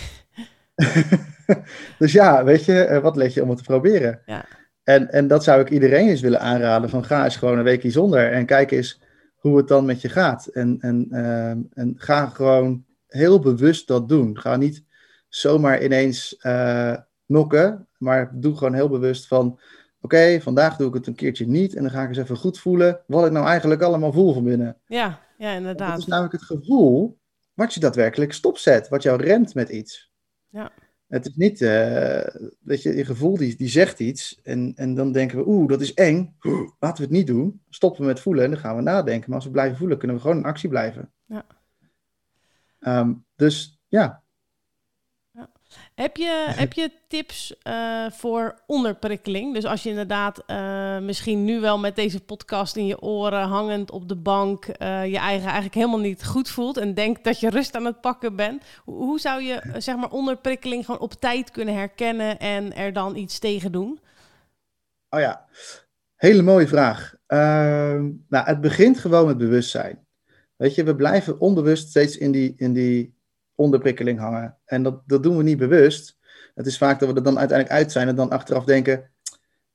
dus 1.99 2.13
ja, 2.13 2.45
weet 2.45 2.65
je, 2.65 2.85
eh, 2.85 3.01
wat 3.01 3.17
let 3.17 3.35
je 3.35 3.43
om 3.43 3.49
het 3.49 3.59
te 3.59 3.65
proberen? 3.65 4.23
Ja. 4.27 4.45
En, 4.89 5.11
en 5.11 5.27
dat 5.27 5.45
zou 5.45 5.61
ik 5.61 5.71
iedereen 5.71 6.09
eens 6.09 6.21
willen 6.21 6.41
aanraden: 6.41 6.91
van 6.91 7.05
ga 7.05 7.25
eens 7.25 7.37
gewoon 7.37 7.59
een 7.59 7.65
weekje 7.65 7.91
zonder 7.91 8.33
en 8.33 8.47
kijk 8.47 8.71
eens 8.71 9.01
hoe 9.37 9.57
het 9.57 9.69
dan 9.69 9.85
met 9.85 10.01
je 10.01 10.09
gaat. 10.09 10.47
En, 10.47 10.79
en, 10.81 11.07
ehm, 11.11 11.59
en 11.73 11.95
ga 11.97 12.27
gewoon 12.27 12.85
heel 13.07 13.41
bewust 13.41 13.87
dat 13.87 14.09
doen. 14.09 14.39
Ga 14.39 14.57
niet 14.57 14.85
zomaar 15.29 15.83
ineens 15.85 16.37
uh, 16.43 16.97
nokken, 17.27 17.87
maar 17.99 18.31
doe 18.35 18.57
gewoon 18.57 18.75
heel 18.75 18.89
bewust 18.89 19.27
van: 19.27 19.61
oké, 20.01 20.41
vandaag 20.41 20.77
doe 20.77 20.89
ik 20.89 20.95
het 20.95 21.07
een 21.07 21.15
keertje 21.15 21.47
niet 21.47 21.75
en 21.75 21.83
dan 21.83 21.91
ga 21.91 22.03
ik 22.03 22.09
eens 22.09 22.19
even 22.19 22.37
goed 22.37 22.59
voelen 22.59 23.01
wat 23.07 23.27
ik 23.27 23.33
nou 23.33 23.47
eigenlijk 23.47 23.83
allemaal 23.83 24.13
voel 24.13 24.33
van 24.33 24.45
binnen. 24.45 24.77
Ja, 24.87 25.21
ja 25.39 25.53
inderdaad. 25.53 25.91
Dat 25.91 25.99
is 25.99 26.07
namelijk 26.07 26.33
het 26.33 26.43
gevoel 26.43 27.19
wat 27.55 27.75
je 27.75 27.81
daadwerkelijk 27.81 28.33
stopzet, 28.33 28.89
wat 28.89 29.03
jou 29.03 29.23
remt 29.23 29.55
met 29.55 29.69
iets. 29.69 30.13
Ja. 30.49 30.71
Het 31.09 31.27
is 31.27 31.35
niet, 31.35 31.61
uh, 31.61 32.25
dat 32.61 32.83
je, 32.83 32.97
je 32.97 33.05
gevoel 33.05 33.37
die, 33.37 33.57
die 33.57 33.69
zegt 33.69 34.01
iets 34.01 34.41
en, 34.43 34.73
en 34.77 34.95
dan 34.95 35.13
denken 35.13 35.39
we, 35.39 35.49
oeh, 35.49 35.69
dat 35.69 35.81
is 35.81 35.95
eng, 35.95 36.37
laten 36.79 36.97
we 36.97 37.03
het 37.03 37.11
niet 37.11 37.27
doen. 37.27 37.63
Stoppen 37.69 38.01
we 38.01 38.07
met 38.07 38.21
voelen 38.21 38.45
en 38.45 38.51
dan 38.51 38.59
gaan 38.59 38.77
we 38.77 38.83
nadenken. 38.83 39.25
Maar 39.27 39.39
als 39.39 39.47
we 39.47 39.53
blijven 39.53 39.77
voelen, 39.77 39.99
kunnen 39.99 40.17
we 40.17 40.23
gewoon 40.23 40.37
in 40.37 40.45
actie 40.45 40.69
blijven. 40.69 41.13
Ja. 41.25 41.47
Um, 42.81 43.25
dus 43.37 43.81
ja, 43.87 44.23
heb 45.99 46.17
je, 46.17 46.47
heb 46.49 46.73
je 46.73 46.91
tips 47.09 47.55
uh, 47.65 48.11
voor 48.11 48.63
onderprikkeling? 48.67 49.55
Dus 49.55 49.65
als 49.65 49.83
je 49.83 49.89
inderdaad 49.89 50.43
uh, 50.47 50.99
misschien 50.99 51.45
nu 51.45 51.61
wel 51.61 51.79
met 51.79 51.97
deze 51.97 52.21
podcast 52.21 52.77
in 52.77 52.87
je 52.87 53.03
oren 53.03 53.43
hangend 53.43 53.91
op 53.91 54.09
de 54.09 54.17
bank 54.17 54.67
uh, 54.67 54.75
je 55.07 55.19
eigen 55.19 55.45
eigenlijk 55.45 55.75
helemaal 55.75 55.99
niet 55.99 56.25
goed 56.25 56.51
voelt 56.51 56.77
en 56.77 56.95
denkt 56.95 57.25
dat 57.25 57.41
je 57.41 57.51
rust 57.51 57.75
aan 57.75 57.85
het 57.85 58.01
pakken 58.01 58.37
bent. 58.37 58.63
Hoe, 58.85 58.97
hoe 58.97 59.21
zou 59.21 59.43
je 59.43 59.63
zeg 59.77 59.97
maar 59.97 60.11
onderprikkeling 60.11 60.85
gewoon 60.85 61.01
op 61.01 61.13
tijd 61.13 61.51
kunnen 61.51 61.75
herkennen 61.75 62.39
en 62.39 62.77
er 62.77 62.93
dan 62.93 63.17
iets 63.17 63.39
tegen 63.39 63.73
doen? 63.73 64.01
Oh 65.09 65.21
ja, 65.21 65.47
hele 66.15 66.43
mooie 66.43 66.69
vraag. 66.69 67.15
Ehm, 67.27 68.11
nou, 68.29 68.47
het 68.47 68.61
begint 68.61 68.99
gewoon 68.99 69.27
met 69.27 69.39
bewustzijn. 69.39 70.07
Weet 70.57 70.75
je, 70.75 70.85
we 70.85 70.97
blijven 70.97 71.41
onbewust 71.41 71.89
steeds 71.89 72.17
in 72.17 72.33
die, 72.33 72.55
in 72.57 72.73
die 72.73 73.18
onderprikkeling 73.59 74.19
hangen. 74.19 74.57
En 74.65 74.83
dat, 74.83 75.03
dat 75.07 75.23
doen 75.23 75.37
we 75.37 75.43
niet 75.43 75.59
bewust. 75.59 76.17
Het 76.55 76.67
is 76.67 76.79
vaak 76.79 76.99
dat 77.01 77.09
we 77.09 77.15
er 77.15 77.23
dan 77.23 77.39
uiteindelijk 77.39 77.79
uit 77.79 77.93
zijn 77.93 78.09
en 78.09 78.15
dan 78.15 78.31
achteraf 78.31 78.65
denken: 78.65 79.11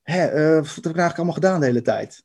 Hé, 0.02 0.24
uh, 0.26 0.56
wat 0.56 0.66
heb 0.66 0.78
ik 0.78 0.84
eigenlijk 0.86 1.16
allemaal 1.16 1.34
gedaan 1.34 1.60
de 1.60 1.66
hele 1.66 1.82
tijd? 1.82 2.24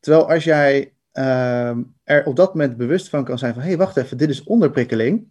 Terwijl 0.00 0.30
als 0.30 0.44
jij 0.44 0.92
uh, 1.12 1.76
er 2.04 2.24
op 2.24 2.36
dat 2.36 2.54
moment 2.54 2.76
bewust 2.76 3.08
van 3.08 3.24
kan 3.24 3.38
zijn 3.38 3.52
van: 3.52 3.62
hé, 3.62 3.68
hey, 3.68 3.76
wacht 3.76 3.96
even, 3.96 4.16
dit 4.16 4.30
is 4.30 4.44
onderprikkeling. 4.44 5.26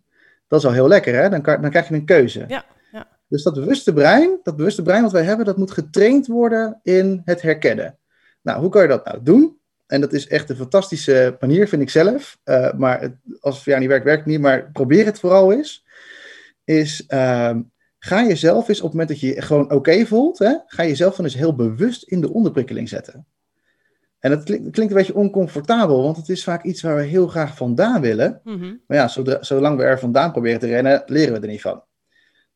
Dat 0.47 0.59
is 0.59 0.65
al 0.65 0.71
heel 0.71 0.87
lekker, 0.87 1.15
hè? 1.15 1.29
Dan, 1.29 1.41
kan, 1.41 1.61
dan 1.61 1.69
krijg 1.69 1.87
je 1.87 1.93
een 1.93 2.05
keuze. 2.05 2.45
Ja, 2.47 2.65
ja. 2.91 3.07
Dus 3.27 3.43
dat 3.43 3.53
bewuste 3.53 3.93
brein, 3.93 4.39
dat 4.43 4.55
bewuste 4.55 4.81
brein 4.81 5.01
wat 5.01 5.11
wij 5.11 5.23
hebben, 5.23 5.45
dat 5.45 5.57
moet 5.57 5.71
getraind 5.71 6.27
worden 6.27 6.79
in 6.83 7.21
het 7.25 7.41
herkennen. 7.41 7.97
Nou, 8.41 8.59
hoe 8.59 8.69
kan 8.69 8.81
je 8.81 8.87
dat 8.87 9.05
nou 9.05 9.23
doen? 9.23 9.57
En 9.87 10.01
dat 10.01 10.13
is 10.13 10.27
echt 10.27 10.49
een 10.49 10.55
fantastische 10.55 11.37
manier, 11.39 11.67
vind 11.67 11.81
ik 11.81 11.89
zelf. 11.89 12.39
Uh, 12.45 12.73
maar 12.73 13.01
het, 13.01 13.15
als 13.39 13.65
het 13.65 13.79
niet 13.79 13.87
werkt, 13.87 14.05
werkt 14.05 14.23
het 14.23 14.29
niet. 14.31 14.41
Maar 14.41 14.71
probeer 14.71 15.05
het 15.05 15.19
vooral 15.19 15.53
eens. 15.53 15.85
Is, 16.63 17.03
uh, 17.07 17.55
ga 17.99 18.25
jezelf 18.25 18.67
eens 18.67 18.81
op 18.81 18.83
het 18.83 18.91
moment 18.91 19.09
dat 19.09 19.19
je 19.19 19.27
je 19.27 19.41
gewoon 19.41 19.71
oké 19.71 20.05
voelt, 20.05 20.39
hè, 20.39 20.55
ga 20.65 20.85
jezelf 20.85 21.15
dan 21.15 21.25
eens 21.25 21.33
heel 21.33 21.55
bewust 21.55 22.03
in 22.03 22.21
de 22.21 22.33
onderprikkeling 22.33 22.89
zetten. 22.89 23.25
En 24.19 24.31
dat 24.31 24.43
klinkt, 24.43 24.71
klinkt 24.71 24.91
een 24.91 24.97
beetje 24.97 25.15
oncomfortabel, 25.15 26.03
want 26.03 26.17
het 26.17 26.29
is 26.29 26.43
vaak 26.43 26.63
iets 26.63 26.81
waar 26.81 26.95
we 26.95 27.03
heel 27.03 27.27
graag 27.27 27.55
vandaan 27.55 28.01
willen. 28.01 28.41
Mm 28.43 28.59
-hmm. 28.59 28.81
Maar 28.87 28.97
ja, 28.97 29.07
zodra, 29.07 29.43
zolang 29.43 29.77
we 29.77 29.83
er 29.83 29.99
vandaan 29.99 30.31
proberen 30.31 30.59
te 30.59 30.67
rennen, 30.67 31.03
leren 31.05 31.33
we 31.33 31.39
er 31.39 31.47
niet 31.47 31.61
van. 31.61 31.83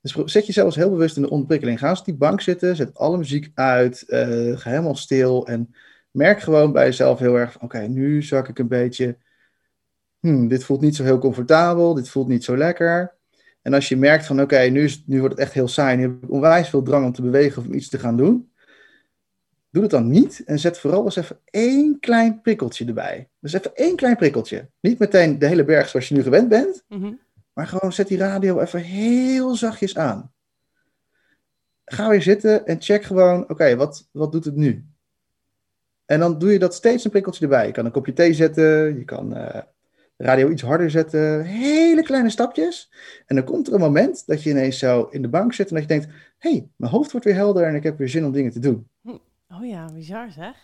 Dus 0.02 0.14
zet 0.14 0.46
jezelf 0.46 0.66
eens 0.66 0.76
heel 0.76 0.90
bewust 0.90 1.16
in 1.16 1.22
de 1.22 1.30
onderprikkeling. 1.30 1.80
Ga 1.80 1.90
eens 1.90 2.00
op 2.00 2.06
die 2.06 2.16
bank 2.16 2.42
zitten, 2.42 2.76
zet 2.76 2.98
alle 2.98 3.18
muziek 3.18 3.52
uit, 3.54 4.04
uh, 4.08 4.58
ga 4.58 4.70
helemaal 4.70 4.96
stil 4.96 5.48
en 5.48 5.76
merk 6.12 6.40
gewoon 6.40 6.72
bij 6.72 6.86
jezelf 6.86 7.20
heel 7.20 7.36
erg 7.36 7.62
oké, 7.62 7.80
nu 7.80 8.24
zak 8.24 8.48
ik 8.48 8.60
een 8.60 8.68
beetje, 8.68 9.18
hmm, 10.20 10.48
dit 10.48 10.64
voelt 10.64 10.82
niet 10.82 10.96
zo 10.96 11.04
heel 11.04 11.20
comfortabel, 11.20 11.94
dit 11.94 12.10
voelt 12.10 12.28
niet 12.28 12.44
zo 12.44 12.58
lekker. 12.58 13.16
En 13.62 13.74
als 13.74 13.90
je 13.90 13.98
merkt 13.98 14.26
van 14.26 14.42
oké, 14.42 14.60
nu, 14.60 14.92
nu 15.06 15.20
wordt 15.20 15.34
het 15.34 15.44
echt 15.44 15.54
heel 15.54 15.68
saai, 15.68 15.98
nu 15.98 16.02
heb 16.02 16.24
ik 16.24 16.32
onwijs 16.32 16.70
veel 16.70 16.84
drang 16.84 17.06
om 17.06 17.12
te 17.12 17.22
bewegen 17.22 17.62
of 17.62 17.68
om 17.68 17.74
iets 17.74 17.90
te 17.90 18.00
gaan 18.00 18.18
doen, 18.18 18.52
doe 19.70 19.82
het 19.82 19.92
dan 19.92 20.10
niet 20.10 20.44
en 20.46 20.60
zet 20.60 20.80
vooral 20.80 21.04
eens 21.04 21.16
even 21.16 21.40
één 21.46 22.00
klein 22.00 22.42
prikkeltje 22.42 22.86
erbij. 22.86 23.30
Dus 23.40 23.54
even 23.54 23.76
één 23.76 23.96
klein 23.96 24.16
prikkeltje. 24.16 24.70
Niet 24.80 25.00
meteen 25.00 25.40
de 25.40 25.48
hele 25.48 25.64
berg 25.64 25.90
zoals 25.90 26.08
je 26.08 26.16
nu 26.16 26.24
gewend 26.24 26.50
bent, 26.50 26.84
mm 26.88 27.02
-hmm. 27.02 27.20
maar 27.54 27.68
gewoon 27.68 27.94
zet 27.94 28.08
die 28.08 28.18
radio 28.18 28.60
even 28.60 28.82
heel 28.82 29.56
zachtjes 29.56 29.98
aan. 29.98 30.32
Ga 31.86 32.10
weer 32.10 32.22
zitten 32.22 32.66
en 32.66 32.82
check 32.82 33.04
gewoon, 33.04 33.50
oké, 33.50 33.76
wat, 33.76 34.10
wat 34.12 34.32
doet 34.32 34.46
het 34.46 34.56
nu? 34.56 34.91
En 36.12 36.20
dan 36.20 36.38
doe 36.38 36.52
je 36.52 36.60
dat 36.60 36.74
steeds 36.74 37.04
een 37.04 37.12
prikkeltje 37.12 37.44
erbij. 37.44 37.66
Je 37.66 37.72
kan 37.72 37.86
een 37.86 37.92
kopje 37.92 38.14
thee 38.14 38.34
zetten, 38.34 38.98
je 38.98 39.06
kan 39.06 39.38
uh, 39.38 39.48
de 40.16 40.24
radio 40.24 40.50
iets 40.50 40.62
harder 40.62 40.90
zetten. 40.90 41.44
Hele 41.44 42.04
kleine 42.04 42.30
stapjes. 42.30 42.92
En 43.26 43.36
dan 43.36 43.46
komt 43.46 43.68
er 43.68 43.74
een 43.74 43.80
moment 43.80 44.24
dat 44.26 44.44
je 44.44 44.50
ineens 44.50 44.80
zo 44.80 45.08
in 45.12 45.22
de 45.22 45.28
bank 45.28 45.54
zit 45.54 45.70
en 45.70 45.74
dat 45.74 45.84
je 45.84 45.90
denkt: 45.90 46.08
hé, 46.38 46.52
hey, 46.52 46.68
mijn 46.76 46.92
hoofd 46.92 47.12
wordt 47.12 47.26
weer 47.26 47.36
helder 47.36 47.64
en 47.64 47.76
ik 47.76 47.84
heb 47.84 47.98
weer 47.98 48.10
zin 48.10 48.26
om 48.26 48.32
dingen 48.32 48.52
te 48.52 48.60
doen. 48.60 48.88
Oh 49.50 49.66
ja, 49.66 49.86
bizar 49.94 50.32
zeg. 50.32 50.56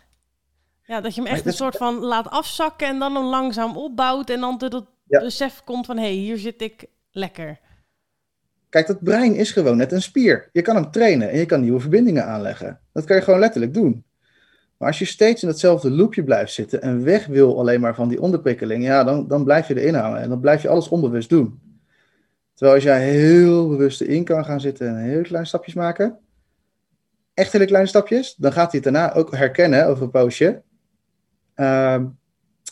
Ja, 0.83 1.01
dat 1.01 1.15
je 1.15 1.21
hem 1.21 1.31
echt 1.31 1.45
een 1.45 1.53
soort 1.53 1.77
van 1.77 1.95
laat 1.95 2.29
afzakken 2.29 2.87
en 2.87 2.99
dan 2.99 3.15
hem 3.15 3.25
langzaam 3.25 3.77
opbouwt 3.77 4.29
en 4.29 4.39
dan 4.39 4.57
tot 4.57 4.73
het 4.73 4.85
ja. 5.07 5.19
besef 5.19 5.61
komt 5.63 5.85
van 5.85 5.97
hé, 5.97 6.03
hey, 6.03 6.13
hier 6.13 6.37
zit 6.37 6.61
ik 6.61 6.85
lekker. 7.11 7.59
Kijk, 8.69 8.87
dat 8.87 9.03
brein 9.03 9.35
is 9.35 9.51
gewoon 9.51 9.77
net 9.77 9.91
een 9.91 10.01
spier. 10.01 10.49
Je 10.51 10.61
kan 10.61 10.75
hem 10.75 10.91
trainen 10.91 11.29
en 11.29 11.37
je 11.37 11.45
kan 11.45 11.61
nieuwe 11.61 11.79
verbindingen 11.79 12.25
aanleggen. 12.25 12.79
Dat 12.93 13.05
kan 13.05 13.15
je 13.15 13.21
gewoon 13.21 13.39
letterlijk 13.39 13.73
doen. 13.73 14.05
Maar 14.77 14.87
als 14.87 14.99
je 14.99 15.05
steeds 15.05 15.41
in 15.41 15.47
datzelfde 15.47 15.91
loopje 15.91 16.23
blijft 16.23 16.53
zitten 16.53 16.81
en 16.81 17.03
weg 17.03 17.25
wil 17.25 17.59
alleen 17.59 17.81
maar 17.81 17.95
van 17.95 18.07
die 18.07 18.21
onderprikkeling, 18.21 18.83
ja, 18.83 19.03
dan, 19.03 19.27
dan 19.27 19.43
blijf 19.43 19.67
je 19.67 19.81
erin 19.81 19.93
hangen 19.93 20.21
en 20.21 20.29
dan 20.29 20.39
blijf 20.39 20.61
je 20.61 20.69
alles 20.69 20.89
onbewust 20.89 21.29
doen. 21.29 21.59
Terwijl 22.53 22.75
als 22.75 22.85
jij 22.85 23.09
heel 23.09 23.69
bewust 23.69 24.01
erin 24.01 24.23
kan 24.23 24.45
gaan 24.45 24.59
zitten 24.59 24.87
en 24.87 24.97
heel 24.97 25.21
kleine 25.21 25.47
stapjes 25.47 25.73
maken, 25.73 26.19
echt 27.33 27.51
hele 27.51 27.65
kleine 27.65 27.87
stapjes, 27.87 28.35
dan 28.35 28.51
gaat 28.51 28.71
hij 28.71 28.81
het 28.83 28.93
daarna 28.93 29.13
ook 29.13 29.35
herkennen 29.35 29.87
over 29.87 30.03
een 30.03 30.09
poosje. 30.09 30.61
Uh, 31.55 32.03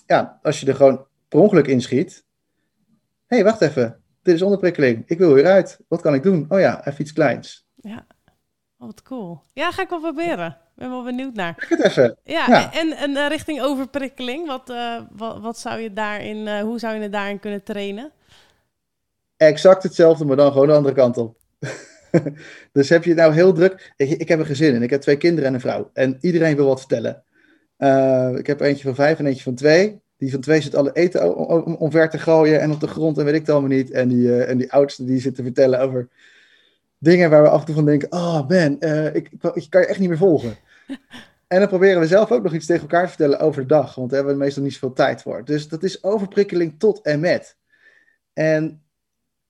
ja, 0.06 0.40
als 0.42 0.60
je 0.60 0.68
er 0.68 0.76
gewoon 0.76 1.06
per 1.28 1.40
ongeluk 1.40 1.68
inschiet. 1.68 2.26
Hé, 3.26 3.36
hey, 3.36 3.44
wacht 3.44 3.62
even, 3.62 4.02
dit 4.22 4.36
is 4.36 4.42
onderprikkeling, 4.42 5.04
ik 5.06 5.18
wil 5.18 5.34
weer 5.34 5.46
uit, 5.46 5.80
wat 5.88 6.02
kan 6.02 6.14
ik 6.14 6.24
doen? 6.24 6.46
Oh 6.50 6.60
ja, 6.60 6.88
even 6.88 7.02
iets 7.02 7.14
kleins. 7.14 7.68
Ja, 7.76 8.08
wat 8.86 9.02
cool. 9.02 9.42
Ja, 9.54 9.72
ga 9.72 9.82
ik 9.82 9.90
wel 9.90 10.00
proberen 10.00 10.58
ben 10.76 10.90
wel 10.90 11.04
benieuwd 11.04 11.34
naar. 11.34 11.56
Kijk 11.56 11.70
het 11.70 11.84
even. 11.84 12.18
Ja, 12.24 12.46
ja. 12.48 12.74
en, 12.74 12.92
en 12.92 13.12
uh, 13.12 13.28
richting 13.28 13.62
overprikkeling, 13.62 14.48
wat, 14.48 14.70
uh, 14.70 15.02
wat, 15.12 15.40
wat, 15.42 15.60
zou 15.60 15.80
je 15.80 15.94
daarin, 15.94 16.38
uh, 16.38 16.60
hoe 16.60 16.80
zou 16.80 16.96
je 16.96 17.02
het 17.02 17.12
daarin 17.12 17.40
kunnen 17.40 17.64
trainen? 17.64 18.12
Exact 19.38 19.84
hetzelfde, 19.84 20.26
maar 20.26 20.36
dan 20.36 20.52
gewoon 20.52 20.68
de 20.68 20.74
andere 20.74 20.96
kant 20.96 21.18
op. 21.18 21.38
dus 22.72 22.90
heb 22.90 23.04
je 23.04 23.10
het 23.10 23.20
nou 23.20 23.34
heel 23.34 23.54
druk. 23.54 23.94
Ik, 23.98 24.10
ik, 24.10 24.28
heb 24.28 24.40
een 24.40 24.46
gezin 24.46 24.76
en 24.76 24.84
ik 24.84 24.90
heb 24.90 25.02
twee 25.02 25.18
kinderen 25.18 25.48
en 25.50 25.54
een 25.54 25.60
vrouw. 25.60 25.90
En 25.94 26.18
iedereen 26.22 26.56
wil 26.56 26.66
wat 26.66 26.80
vertellen. 26.80 27.24
ik 28.38 28.48
heb 28.48 28.60
eentje 28.60 28.84
van 28.84 28.96
vijf 28.96 29.20
en 29.20 29.26
eentje 29.26 29.44
van 29.44 29.56
twee. 29.56 30.04
Die 30.18 30.32
van 30.32 30.42
twee 30.42 30.62
zit 30.62 30.76
alle 30.76 30.92
eten 30.94 31.36
omver 31.80 32.10
te 32.10 32.18
gooien 32.18 32.62
en 32.62 32.72
op 32.72 32.80
de 32.80 32.88
grond 32.88 33.18
en 33.18 33.26
weet 33.26 33.34
ik 33.34 33.40
het 33.40 33.50
allemaal 33.50 33.70
niet. 33.70 33.92
En 33.92 34.08
die, 34.08 34.44
en 34.44 34.58
die 34.58 34.72
oudste 34.72 35.06
die 35.06 35.20
zit 35.20 35.36
te 35.36 35.44
vertellen 35.44 35.80
over 35.80 36.10
dingen 37.06 37.30
waar 37.30 37.44
we 37.44 37.50
af 37.50 37.60
en 37.60 37.66
toe 37.66 37.76
van 37.76 37.86
denken: 37.86 38.12
oh 38.12 38.48
man, 38.48 38.78
uh, 38.80 39.16
ik, 39.16 39.30
ik, 39.54 39.70
kan 39.70 39.82
je 39.82 39.88
echt 39.88 40.00
niet 40.00 40.10
meer 40.10 40.18
volgen. 40.18 40.56
en 41.48 41.60
dan 41.60 41.68
proberen 41.68 42.00
we 42.00 42.08
zelf 42.08 42.32
ook 42.32 42.44
nog 42.44 42.54
iets 42.54 42.66
tegen 42.66 42.82
elkaar 42.82 43.04
te 43.04 43.08
vertellen 43.08 43.40
over 43.40 43.62
de 43.62 43.68
dag, 43.68 43.96
want 43.96 44.10
daar 44.10 44.20
hebben 44.20 44.38
we 44.38 44.44
meestal 44.44 44.64
niet 44.64 44.74
zoveel 44.74 44.94
tijd 44.94 45.22
voor. 45.22 45.46
Dus 45.46 45.68
dat 45.68 45.84
is 45.84 46.04
overprikkeling 46.04 46.80
tot 46.80 47.02
en 47.02 47.20
met. 47.20 47.58
En 48.34 48.84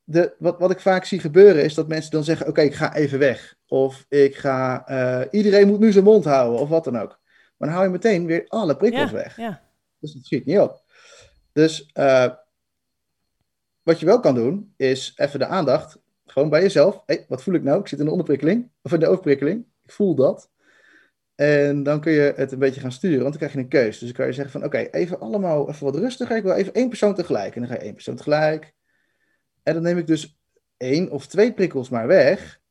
de, 0.03 0.33
wat, 0.39 0.59
wat 0.59 0.71
ik 0.71 0.79
vaak 0.79 1.05
zie 1.05 1.19
gebeuren 1.19 1.63
is 1.63 1.73
dat 1.73 1.87
mensen 1.87 2.11
dan 2.11 2.23
zeggen: 2.23 2.47
Oké, 2.47 2.61
ik 2.61 2.75
ga 2.75 2.95
even 2.95 3.19
weg. 3.19 3.55
Of 3.67 4.05
ik 4.09 4.35
ga, 4.35 4.89
uh, 4.89 5.27
iedereen 5.31 5.67
moet 5.67 5.79
nu 5.79 5.91
zijn 5.91 6.03
mond 6.03 6.25
houden, 6.25 6.59
of 6.59 6.69
wat 6.69 6.83
dan 6.83 6.99
ook. 6.99 7.19
Maar 7.57 7.67
dan 7.67 7.77
hou 7.77 7.83
je 7.83 7.91
meteen 7.91 8.25
weer 8.25 8.45
alle 8.47 8.75
prikkels 8.75 9.09
ja, 9.09 9.15
weg. 9.15 9.37
Ja. 9.37 9.61
Dus 9.99 10.13
dat 10.13 10.25
schiet 10.25 10.45
niet 10.45 10.59
op. 10.59 10.83
Dus 11.51 11.91
uh, 11.93 12.29
wat 13.81 13.99
je 13.99 14.05
wel 14.05 14.19
kan 14.19 14.35
doen, 14.35 14.73
is 14.77 15.13
even 15.15 15.39
de 15.39 15.45
aandacht 15.45 16.03
gewoon 16.25 16.49
bij 16.49 16.61
jezelf. 16.61 17.03
Hey, 17.05 17.25
wat 17.27 17.43
voel 17.43 17.53
ik 17.53 17.63
nou? 17.63 17.79
Ik 17.79 17.87
zit 17.87 17.99
in 17.99 18.05
de 18.05 18.11
onderprikkeling. 18.11 18.69
Of 18.81 18.93
in 18.93 18.99
de 18.99 19.07
overprikkeling. 19.07 19.65
Ik 19.83 19.91
voel 19.91 20.15
dat. 20.15 20.49
En 21.35 21.83
dan 21.83 22.01
kun 22.01 22.11
je 22.11 22.33
het 22.35 22.51
een 22.51 22.59
beetje 22.59 22.81
gaan 22.81 22.91
sturen, 22.91 23.19
want 23.19 23.29
dan 23.29 23.37
krijg 23.37 23.53
je 23.53 23.59
een 23.59 23.67
keus. 23.67 23.99
Dus 23.99 24.07
dan 24.07 24.17
kan 24.17 24.25
je 24.25 24.33
zeggen 24.33 24.51
van, 24.51 24.63
oké, 24.63 24.77
even 24.77 25.19
allemaal 25.19 25.69
even 25.69 25.85
wat 25.85 25.95
rustiger. 25.95 26.37
Ik 26.37 26.43
wil 26.43 26.53
even 26.53 26.73
één 26.73 26.89
persoon 26.89 27.15
tegelijk. 27.15 27.55
En 27.55 27.61
dan 27.61 27.69
ga 27.69 27.75
je 27.75 27.81
één 27.81 27.93
persoon 27.93 28.15
tegelijk. 28.15 28.73
En 29.63 29.73
dan 29.73 29.83
neem 29.83 29.97
ik 29.97 30.07
dus 30.07 30.39
één 30.77 31.11
of 31.11 31.27
twee 31.27 31.53
prikkels 31.53 31.89
maar 31.89 32.07
weg. 32.07 32.61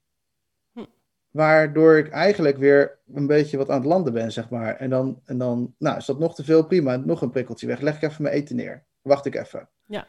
Hm. 0.72 0.84
Waardoor 1.30 1.96
ik 1.96 2.10
eigenlijk 2.10 2.56
weer 2.56 2.98
een 3.14 3.26
beetje 3.26 3.56
wat 3.56 3.70
aan 3.70 3.80
het 3.80 3.86
landen 3.86 4.12
ben, 4.12 4.32
zeg 4.32 4.50
maar. 4.50 4.76
En 4.76 4.90
dan, 4.90 5.20
en 5.24 5.38
dan 5.38 5.74
nou, 5.78 5.96
is 5.96 6.06
dat 6.06 6.18
nog 6.18 6.34
te 6.34 6.44
veel, 6.44 6.66
prima. 6.66 6.96
Nog 6.96 7.22
een 7.22 7.30
prikkeltje 7.30 7.66
weg. 7.66 7.80
Leg 7.80 7.96
ik 7.96 8.02
even 8.02 8.22
mijn 8.22 8.34
eten 8.34 8.56
neer. 8.56 8.84
Wacht 9.02 9.26
ik 9.26 9.34
even. 9.34 9.68
Ja. 9.86 10.06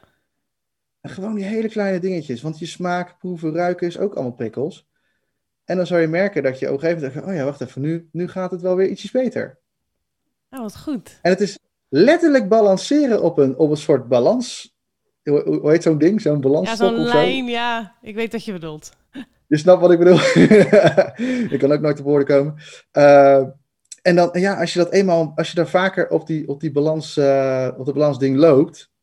En 1.05 1.11
gewoon 1.11 1.35
die 1.35 1.43
hele 1.43 1.69
kleine 1.69 1.99
dingetjes. 1.99 2.41
Want 2.41 2.59
je 2.59 2.65
smaak, 2.65 3.17
proeven, 3.17 3.53
ruiken 3.53 3.87
is 3.87 3.97
ook 3.97 4.13
allemaal 4.13 4.33
prikkels. 4.33 4.87
En 5.65 5.77
dan 5.77 5.87
zou 5.87 6.01
je 6.01 6.07
merken 6.07 6.43
dat 6.43 6.59
je 6.59 6.67
op 6.67 6.73
een 6.73 6.79
gegeven 6.79 7.01
moment 7.01 7.13
denkt, 7.13 7.29
oh 7.29 7.35
ja, 7.35 7.45
wacht 7.45 7.61
even, 7.61 7.81
nu, 7.81 8.09
nu 8.11 8.27
gaat 8.27 8.51
het 8.51 8.61
wel 8.61 8.75
weer 8.75 8.89
ietsjes 8.89 9.11
beter. 9.11 9.57
Oh, 10.49 10.59
wat 10.59 10.77
goed. 10.77 11.19
En 11.21 11.31
het 11.31 11.41
is 11.41 11.59
letterlijk 11.89 12.49
balanceren 12.49 13.21
op 13.21 13.37
een, 13.37 13.57
op 13.57 13.69
een 13.69 13.77
soort 13.77 14.07
balans. 14.07 14.75
Hoe, 15.23 15.59
hoe 15.61 15.71
heet 15.71 15.83
zo'n 15.83 15.97
ding? 15.97 16.21
Zo'n 16.21 16.33
Ja, 16.33 16.39
balansstok 16.39 16.95
zo'n 16.95 17.05
zo? 17.05 17.13
lijn, 17.13 17.45
ja. 17.45 17.95
Ik 18.01 18.15
weet 18.15 18.31
wat 18.31 18.45
je 18.45 18.51
bedoelt. 18.51 18.91
Je 19.47 19.57
snapt 19.57 19.81
wat 19.81 19.91
ik 19.91 19.99
bedoel. 19.99 20.19
ik 21.53 21.59
kan 21.59 21.71
ook 21.71 21.81
nooit 21.81 21.95
te 21.95 22.03
woorden 22.03 22.27
komen. 22.27 22.55
Eh, 22.91 23.43
en 24.01 24.15
dan, 24.15 24.29
ja, 24.33 24.59
als 24.59 24.73
je 24.73 24.79
dat 24.79 24.91
eenmaal, 24.91 25.31
als 25.35 25.49
je 25.49 25.55
daar 25.55 25.67
vaker 25.67 26.09
op 26.09 26.27
die, 26.27 26.47
op 26.47 26.59
die 26.59 26.71
balans, 26.71 27.17
eh, 27.17 27.69
op 27.77 27.85
de 27.85 27.93
balansding 27.93 28.37
loopt, 28.37 28.93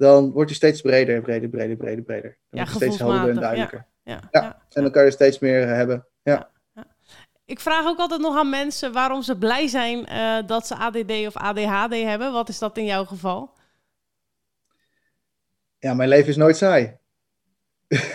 dan 0.00 0.30
wordt 0.32 0.50
je 0.50 0.56
steeds 0.56 0.80
breder, 0.80 1.20
breder, 1.20 1.48
breder, 1.48 1.76
breder, 1.76 2.04
breder. 2.04 2.38
Dan 2.50 2.60
Ja, 2.60 2.64
wordt 2.64 2.70
steeds 2.70 2.98
helderder 2.98 3.30
en 3.30 3.40
duidelijker. 3.40 3.86
Ja, 4.02 4.12
Ja. 4.12 4.28
ja. 4.40 4.62
En 4.72 4.82
dan 4.82 4.90
kan 4.90 5.04
je 5.04 5.10
steeds 5.10 5.38
meer 5.38 5.62
eh, 5.62 5.68
hebben. 5.68 6.06
Ja. 6.22 6.48
Ik 7.44 7.60
vraag 7.60 7.86
ook 7.86 7.98
altijd 7.98 8.20
nog 8.20 8.38
aan 8.38 8.50
mensen 8.50 8.92
waarom 8.92 9.22
ze 9.22 9.38
blij 9.38 9.66
zijn 9.66 10.06
eh, 10.06 10.46
dat 10.46 10.66
ze 10.66 10.74
ADD 10.76 11.26
of 11.26 11.36
ADHD 11.36 12.02
hebben. 12.02 12.32
Wat 12.32 12.48
is 12.48 12.58
dat 12.58 12.76
in 12.76 12.84
jouw 12.84 13.04
geval? 13.04 13.58
ja, 15.78 15.94
mijn 15.94 16.08
leven 16.08 16.28
is 16.28 16.36
nooit 16.36 16.56
saai. 16.56 16.96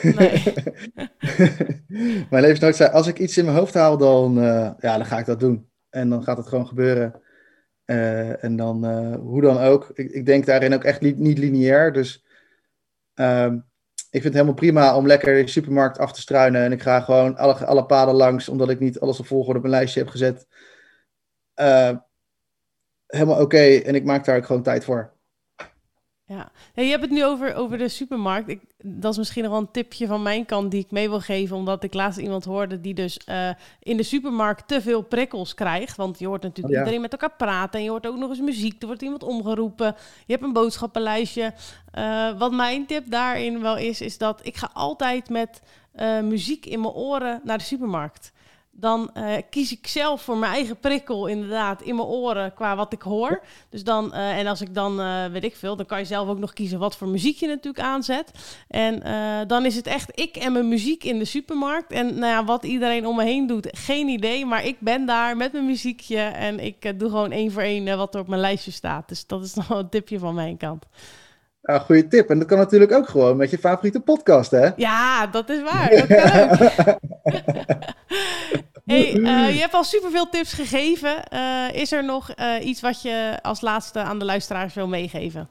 Nee. 0.01 0.43
mijn 2.29 2.41
leven 2.41 2.51
is 2.51 2.59
nooit 2.59 2.75
saai. 2.75 2.91
Als 2.91 3.07
ik 3.07 3.19
iets 3.19 3.37
in 3.37 3.45
mijn 3.45 3.57
hoofd 3.57 3.73
haal, 3.73 3.97
dan, 3.97 4.37
eh, 4.37 4.71
ja, 4.79 4.97
dan 4.97 5.05
ga 5.05 5.17
ik 5.19 5.25
dat 5.25 5.39
doen. 5.39 5.69
En 5.89 6.09
dan 6.09 6.23
gaat 6.23 6.37
het 6.37 6.47
gewoon 6.47 6.67
gebeuren. 6.67 7.21
Eh, 7.85 8.43
en 8.43 8.55
dan, 8.55 8.85
eh, 8.85 9.15
hoe 9.15 9.41
dan 9.41 9.57
ook. 9.57 9.91
Ik, 9.93 10.11
ik 10.11 10.25
denk 10.25 10.45
daarin 10.45 10.73
ook 10.73 10.83
echt 10.83 11.01
niet, 11.01 11.17
niet 11.17 11.37
lineair. 11.37 11.93
Dus 11.93 12.23
ehm, 13.13 13.55
ik 13.95 14.21
vind 14.21 14.23
het 14.23 14.33
helemaal 14.33 14.53
prima 14.53 14.95
om 14.97 15.07
lekker 15.07 15.35
de 15.45 15.47
supermarkt 15.51 15.97
af 15.97 16.11
te 16.13 16.21
struinen. 16.21 16.63
En 16.63 16.71
ik 16.71 16.81
ga 16.81 16.99
gewoon 16.99 17.37
alle, 17.37 17.65
alle 17.65 17.85
paden 17.85 18.15
langs, 18.15 18.49
omdat 18.49 18.69
ik 18.69 18.79
niet 18.79 18.99
alles 18.99 19.19
op 19.19 19.25
volgorde 19.25 19.59
op 19.59 19.65
mijn 19.65 19.75
lijstje 19.75 19.99
heb 19.99 20.09
gezet. 20.09 20.47
Eh, 21.53 21.97
helemaal 23.07 23.41
oké. 23.41 23.81
En 23.85 23.95
ik 23.95 24.03
maak 24.03 24.25
daar 24.25 24.37
ook 24.37 24.45
gewoon 24.45 24.63
tijd 24.63 24.83
voor. 24.83 25.14
Ja. 26.27 26.51
Ja, 26.73 26.83
je 26.83 26.89
hebt 26.89 27.01
het 27.01 27.11
nu 27.11 27.25
over, 27.25 27.55
over 27.55 27.77
de 27.77 27.87
supermarkt. 27.87 28.49
Ik, 28.49 28.61
dat 28.83 29.11
is 29.11 29.17
misschien 29.17 29.43
nog 29.43 29.51
wel 29.51 29.61
een 29.61 29.71
tipje 29.71 30.07
van 30.07 30.21
mijn 30.21 30.45
kant 30.45 30.71
die 30.71 30.83
ik 30.83 30.91
mee 30.91 31.09
wil 31.09 31.19
geven. 31.19 31.55
Omdat 31.55 31.83
ik 31.83 31.93
laatst 31.93 32.19
iemand 32.19 32.45
hoorde 32.45 32.81
die 32.81 32.93
dus 32.93 33.17
eh, 33.17 33.49
in 33.79 33.97
de 33.97 34.03
supermarkt 34.03 34.67
te 34.67 34.81
veel 34.81 35.01
prikkels 35.01 35.53
krijgt. 35.53 35.97
Want 35.97 36.19
je 36.19 36.27
hoort 36.27 36.41
natuurlijk 36.41 36.67
Oh, 36.67 36.73
ja. 36.73 36.79
iedereen 36.79 37.01
met 37.01 37.11
elkaar 37.11 37.35
praten. 37.37 37.79
En 37.79 37.83
je 37.85 37.89
hoort 37.89 38.07
ook 38.07 38.17
nog 38.17 38.29
eens 38.29 38.39
muziek. 38.39 38.81
Er 38.81 38.87
wordt 38.87 39.01
iemand 39.01 39.23
omgeroepen. 39.23 39.95
Je 40.25 40.33
hebt 40.33 40.43
een 40.43 40.53
boodschappenlijstje. 40.53 41.53
Eh, 41.91 42.37
wat 42.37 42.51
mijn 42.51 42.85
tip 42.85 43.11
daarin 43.11 43.61
wel 43.61 43.77
is, 43.77 44.01
is 44.01 44.17
dat 44.17 44.39
ik 44.43 44.57
ga 44.57 44.69
altijd 44.73 45.29
met 45.29 45.61
eh, 45.91 46.21
muziek 46.21 46.65
in 46.65 46.81
mijn 46.81 46.93
oren 46.93 47.41
naar 47.43 47.57
de 47.57 47.63
supermarkt. 47.63 48.31
Dan 48.77 49.09
eh, 49.13 49.33
kies 49.49 49.71
ik 49.71 49.87
zelf 49.87 50.21
voor 50.21 50.37
mijn 50.37 50.51
eigen 50.51 50.79
prikkel 50.79 51.27
inderdaad 51.27 51.81
in 51.81 51.95
mijn 51.95 52.07
oren 52.07 52.53
qua 52.53 52.75
wat 52.75 52.93
ik 52.93 53.01
hoor. 53.01 53.43
Dus 53.69 53.83
dan, 53.83 54.13
eh, 54.13 54.37
en 54.37 54.47
als 54.47 54.61
ik 54.61 54.73
dan, 54.73 55.01
eh, 55.01 55.25
weet 55.25 55.43
ik 55.43 55.55
veel, 55.55 55.75
dan 55.75 55.85
kan 55.85 55.99
je 55.99 56.05
zelf 56.05 56.27
ook 56.27 56.39
nog 56.39 56.53
kiezen 56.53 56.79
wat 56.79 56.95
voor 56.95 57.07
muziek 57.07 57.37
je 57.37 57.47
natuurlijk 57.47 57.85
aanzet. 57.85 58.31
En 58.67 59.03
dan 59.47 59.65
is 59.65 59.75
het 59.75 59.87
echt 59.87 60.19
ik 60.19 60.35
en 60.35 60.53
mijn 60.53 60.67
muziek 60.67 61.03
in 61.03 61.19
de 61.19 61.25
supermarkt. 61.25 61.91
En 61.91 62.05
nou 62.05 62.25
ja, 62.25 62.45
wat 62.45 62.63
iedereen 62.63 63.07
om 63.07 63.15
me 63.15 63.23
heen 63.23 63.47
doet, 63.47 63.67
geen 63.71 64.07
idee. 64.07 64.45
Maar 64.45 64.65
ik 64.65 64.79
ben 64.79 65.05
daar 65.05 65.37
met 65.37 65.51
mijn 65.51 65.65
muziekje 65.65 66.19
en 66.19 66.59
ik 66.59 66.99
doe 66.99 67.09
gewoon 67.09 67.31
één 67.31 67.51
voor 67.51 67.61
één 67.61 67.97
wat 67.97 68.15
er 68.15 68.21
op 68.21 68.27
mijn 68.27 68.41
lijstje 68.41 68.71
staat. 68.71 69.07
Dus 69.07 69.27
dat 69.27 69.43
is 69.43 69.53
nog 69.67 69.69
een 69.69 69.89
tipje 69.89 70.19
van 70.19 70.33
mijn 70.33 70.57
kant. 70.57 70.85
Ja, 71.65 71.79
goede 71.79 72.07
tip. 72.07 72.29
En 72.29 72.39
dat 72.39 72.47
kan 72.47 72.57
natuurlijk 72.57 72.91
ook 72.91 73.09
gewoon 73.09 73.37
met 73.37 73.49
je 73.49 73.57
favoriete 73.57 73.99
podcast, 73.99 74.51
hè? 74.51 74.69
Ja, 74.75 75.27
dat 75.27 75.49
is 75.49 75.61
waar. 75.61 75.89
Dat 75.89 76.07
kan 76.07 76.49
ook. 76.49 76.97
hey, 78.91 79.13
eh, 79.13 79.53
je 79.53 79.59
hebt 79.59 79.73
al 79.73 79.83
superveel 79.83 80.29
tips 80.29 80.53
gegeven. 80.53 81.23
Eh, 81.27 81.65
is 81.73 81.91
er 81.91 82.05
nog 82.05 82.29
eh, 82.29 82.65
iets 82.65 82.81
wat 82.81 83.01
je 83.01 83.39
als 83.41 83.61
laatste 83.61 83.99
aan 83.99 84.19
de 84.19 84.25
luisteraars 84.25 84.73
wil 84.73 84.87
meegeven? 84.87 85.47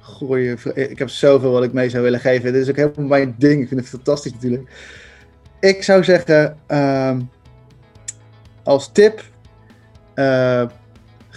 Goeie 0.00 0.56
Ik 0.74 0.98
heb 0.98 1.08
zoveel 1.08 1.50
wat 1.50 1.64
ik 1.64 1.72
mee 1.72 1.90
zou 1.90 2.02
willen 2.02 2.20
geven. 2.20 2.52
Dit 2.52 2.62
is 2.62 2.68
ook 2.68 2.76
helemaal 2.76 3.06
mijn 3.06 3.34
ding. 3.38 3.62
Ik 3.62 3.68
vind 3.68 3.80
het 3.80 3.88
fantastisch 3.88 4.32
natuurlijk. 4.32 4.70
Ik 5.60 5.82
zou 5.82 6.04
zeggen, 6.04 6.58
ehm, 6.66 7.20
als 8.62 8.92
tip, 8.92 9.22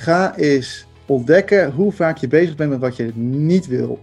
ga 0.01 0.35
eens 0.35 0.85
ontdekken 1.05 1.71
hoe 1.71 1.91
vaak 1.91 2.17
je 2.17 2.27
bezig 2.27 2.55
bent 2.55 2.69
met 2.69 2.79
wat 2.79 2.95
je 2.95 3.11
niet 3.15 3.67
wil. 3.67 3.99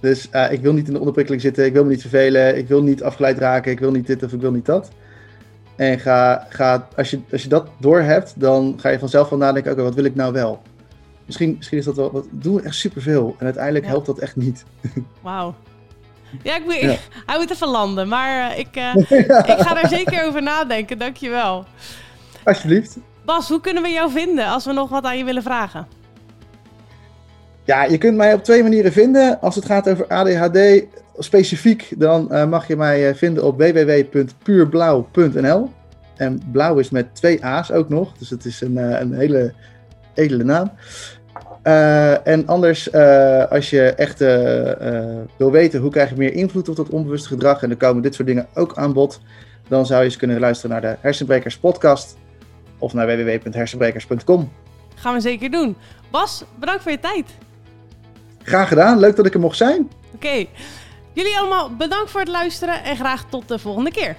Dus 0.00 0.30
eh, 0.30 0.52
ik 0.52 0.60
wil 0.60 0.72
niet 0.72 0.86
in 0.86 0.92
de 0.92 0.98
onderprikkeling 0.98 1.42
zitten, 1.42 1.64
ik 1.64 1.72
wil 1.72 1.84
me 1.84 1.90
niet 1.90 2.00
vervelen, 2.00 2.56
ik 2.58 2.68
wil 2.68 2.82
niet 2.82 3.02
afgeleid 3.02 3.38
raken, 3.38 3.72
ik 3.72 3.78
wil 3.80 3.90
niet 3.90 4.06
dit 4.06 4.22
of 4.22 4.32
ik 4.32 4.40
wil 4.40 4.52
niet 4.52 4.66
dat. 4.66 4.90
En 5.76 5.98
ga, 6.00 6.46
ga, 6.48 6.88
als, 6.96 7.10
je, 7.10 7.20
als 7.32 7.42
je 7.42 7.48
dat 7.48 7.68
doorhebt, 7.78 8.32
dan 8.36 8.74
ga 8.76 8.88
je 8.88 8.98
vanzelf 8.98 9.28
wel 9.28 9.38
nadenken, 9.38 9.72
oké, 9.72 9.82
wat 9.82 9.94
wil 9.94 10.04
ik 10.04 10.14
nou 10.14 10.32
wel? 10.32 10.62
Misschien, 11.26 11.54
misschien 11.56 11.78
is 11.78 11.84
dat 11.84 11.96
wel, 11.96 12.10
wat, 12.12 12.26
doen 12.30 12.54
we 12.54 12.62
echt 12.62 12.74
superveel 12.74 13.34
en 13.38 13.44
uiteindelijk 13.44 13.84
Ja. 13.84 13.90
helpt 13.90 14.06
dat 14.06 14.18
echt 14.18 14.36
niet. 14.36 14.64
Wauw. 15.22 15.54
Ja, 16.42 16.56
ik 16.56 16.64
moet, 16.64 16.74
Ja. 16.74 16.96
hij 17.26 17.38
moet 17.38 17.50
even 17.50 17.68
landen, 17.68 18.08
maar 18.08 18.50
eh, 18.50 18.58
ik, 18.58 18.76
eh, 18.76 18.94
ik 19.56 19.60
ga 19.60 19.74
daar 19.74 19.88
zeker 19.88 20.26
over 20.26 20.42
nadenken. 20.42 20.98
Dankjewel. 20.98 21.64
Alsjeblieft. 22.44 22.96
Bas, 23.24 23.48
hoe 23.48 23.60
kunnen 23.60 23.82
we 23.82 23.88
jou 23.88 24.10
vinden 24.10 24.46
als 24.46 24.64
we 24.64 24.72
nog 24.72 24.88
wat 24.88 25.04
aan 25.04 25.18
je 25.18 25.24
willen 25.24 25.42
vragen? 25.42 25.86
Ja, 27.64 27.84
je 27.84 27.98
kunt 27.98 28.16
mij 28.16 28.34
op 28.34 28.44
twee 28.44 28.62
manieren 28.62 28.92
vinden. 28.92 29.40
Als 29.40 29.54
het 29.54 29.64
gaat 29.64 29.88
over 29.88 30.06
ADHD 30.06 30.84
specifiek, 31.18 31.92
dan 31.96 32.32
eh, 32.32 32.46
mag 32.46 32.66
je 32.66 32.76
mij 32.76 33.08
eh, 33.08 33.14
vinden 33.14 33.44
op 33.44 33.58
www.puurblauw.nl. 33.58 35.70
En 36.16 36.40
blauw 36.52 36.78
is 36.78 36.90
met 36.90 37.14
twee 37.14 37.44
A's 37.44 37.70
ook 37.70 37.88
nog, 37.88 38.12
dus 38.18 38.30
het 38.30 38.44
is 38.44 38.60
een, 38.60 38.78
eh, 38.78 39.00
een 39.00 39.14
hele 39.14 39.52
edele 40.14 40.44
naam. 40.44 40.72
En 42.24 42.46
anders, 42.46 42.92
als 43.50 43.70
je 43.70 43.92
echt 43.96 44.18
wil 45.36 45.50
weten 45.50 45.80
hoe 45.80 45.90
krijg 45.90 46.10
je 46.10 46.16
meer 46.16 46.32
invloed 46.32 46.68
op 46.68 46.76
dat 46.76 46.88
onbewuste 46.88 47.28
gedrag, 47.28 47.62
en 47.62 47.70
er 47.70 47.76
komen 47.76 48.02
dit 48.02 48.14
soort 48.14 48.28
dingen 48.28 48.46
ook 48.54 48.76
aan 48.76 48.92
bod, 48.92 49.20
dan 49.68 49.86
zou 49.86 49.98
je 49.98 50.04
eens 50.04 50.16
kunnen 50.16 50.40
luisteren 50.40 50.70
naar 50.70 50.80
de 50.80 50.96
Hersenbrekers 51.00 51.58
podcast 51.58 52.16
of 52.84 52.92
naar 52.92 53.06
www.hersenbrekers.com. 53.06 54.52
Gaan 54.94 55.14
we 55.14 55.20
zeker 55.20 55.50
doen. 55.50 55.76
Bas, 56.10 56.44
bedankt 56.58 56.82
voor 56.82 56.90
je 56.92 57.00
tijd. 57.00 57.26
Graag 58.42 58.68
gedaan, 58.68 58.98
leuk 58.98 59.16
dat 59.16 59.26
ik 59.26 59.34
er 59.34 59.40
mocht 59.40 59.56
zijn. 59.56 59.90
Oké. 60.14 60.46
Jullie 61.12 61.38
allemaal 61.38 61.76
bedankt 61.76 62.10
voor 62.10 62.20
het 62.20 62.28
luisteren 62.28 62.84
en 62.84 62.96
graag 62.96 63.24
tot 63.28 63.48
de 63.48 63.58
volgende 63.58 63.90
keer. 63.90 64.16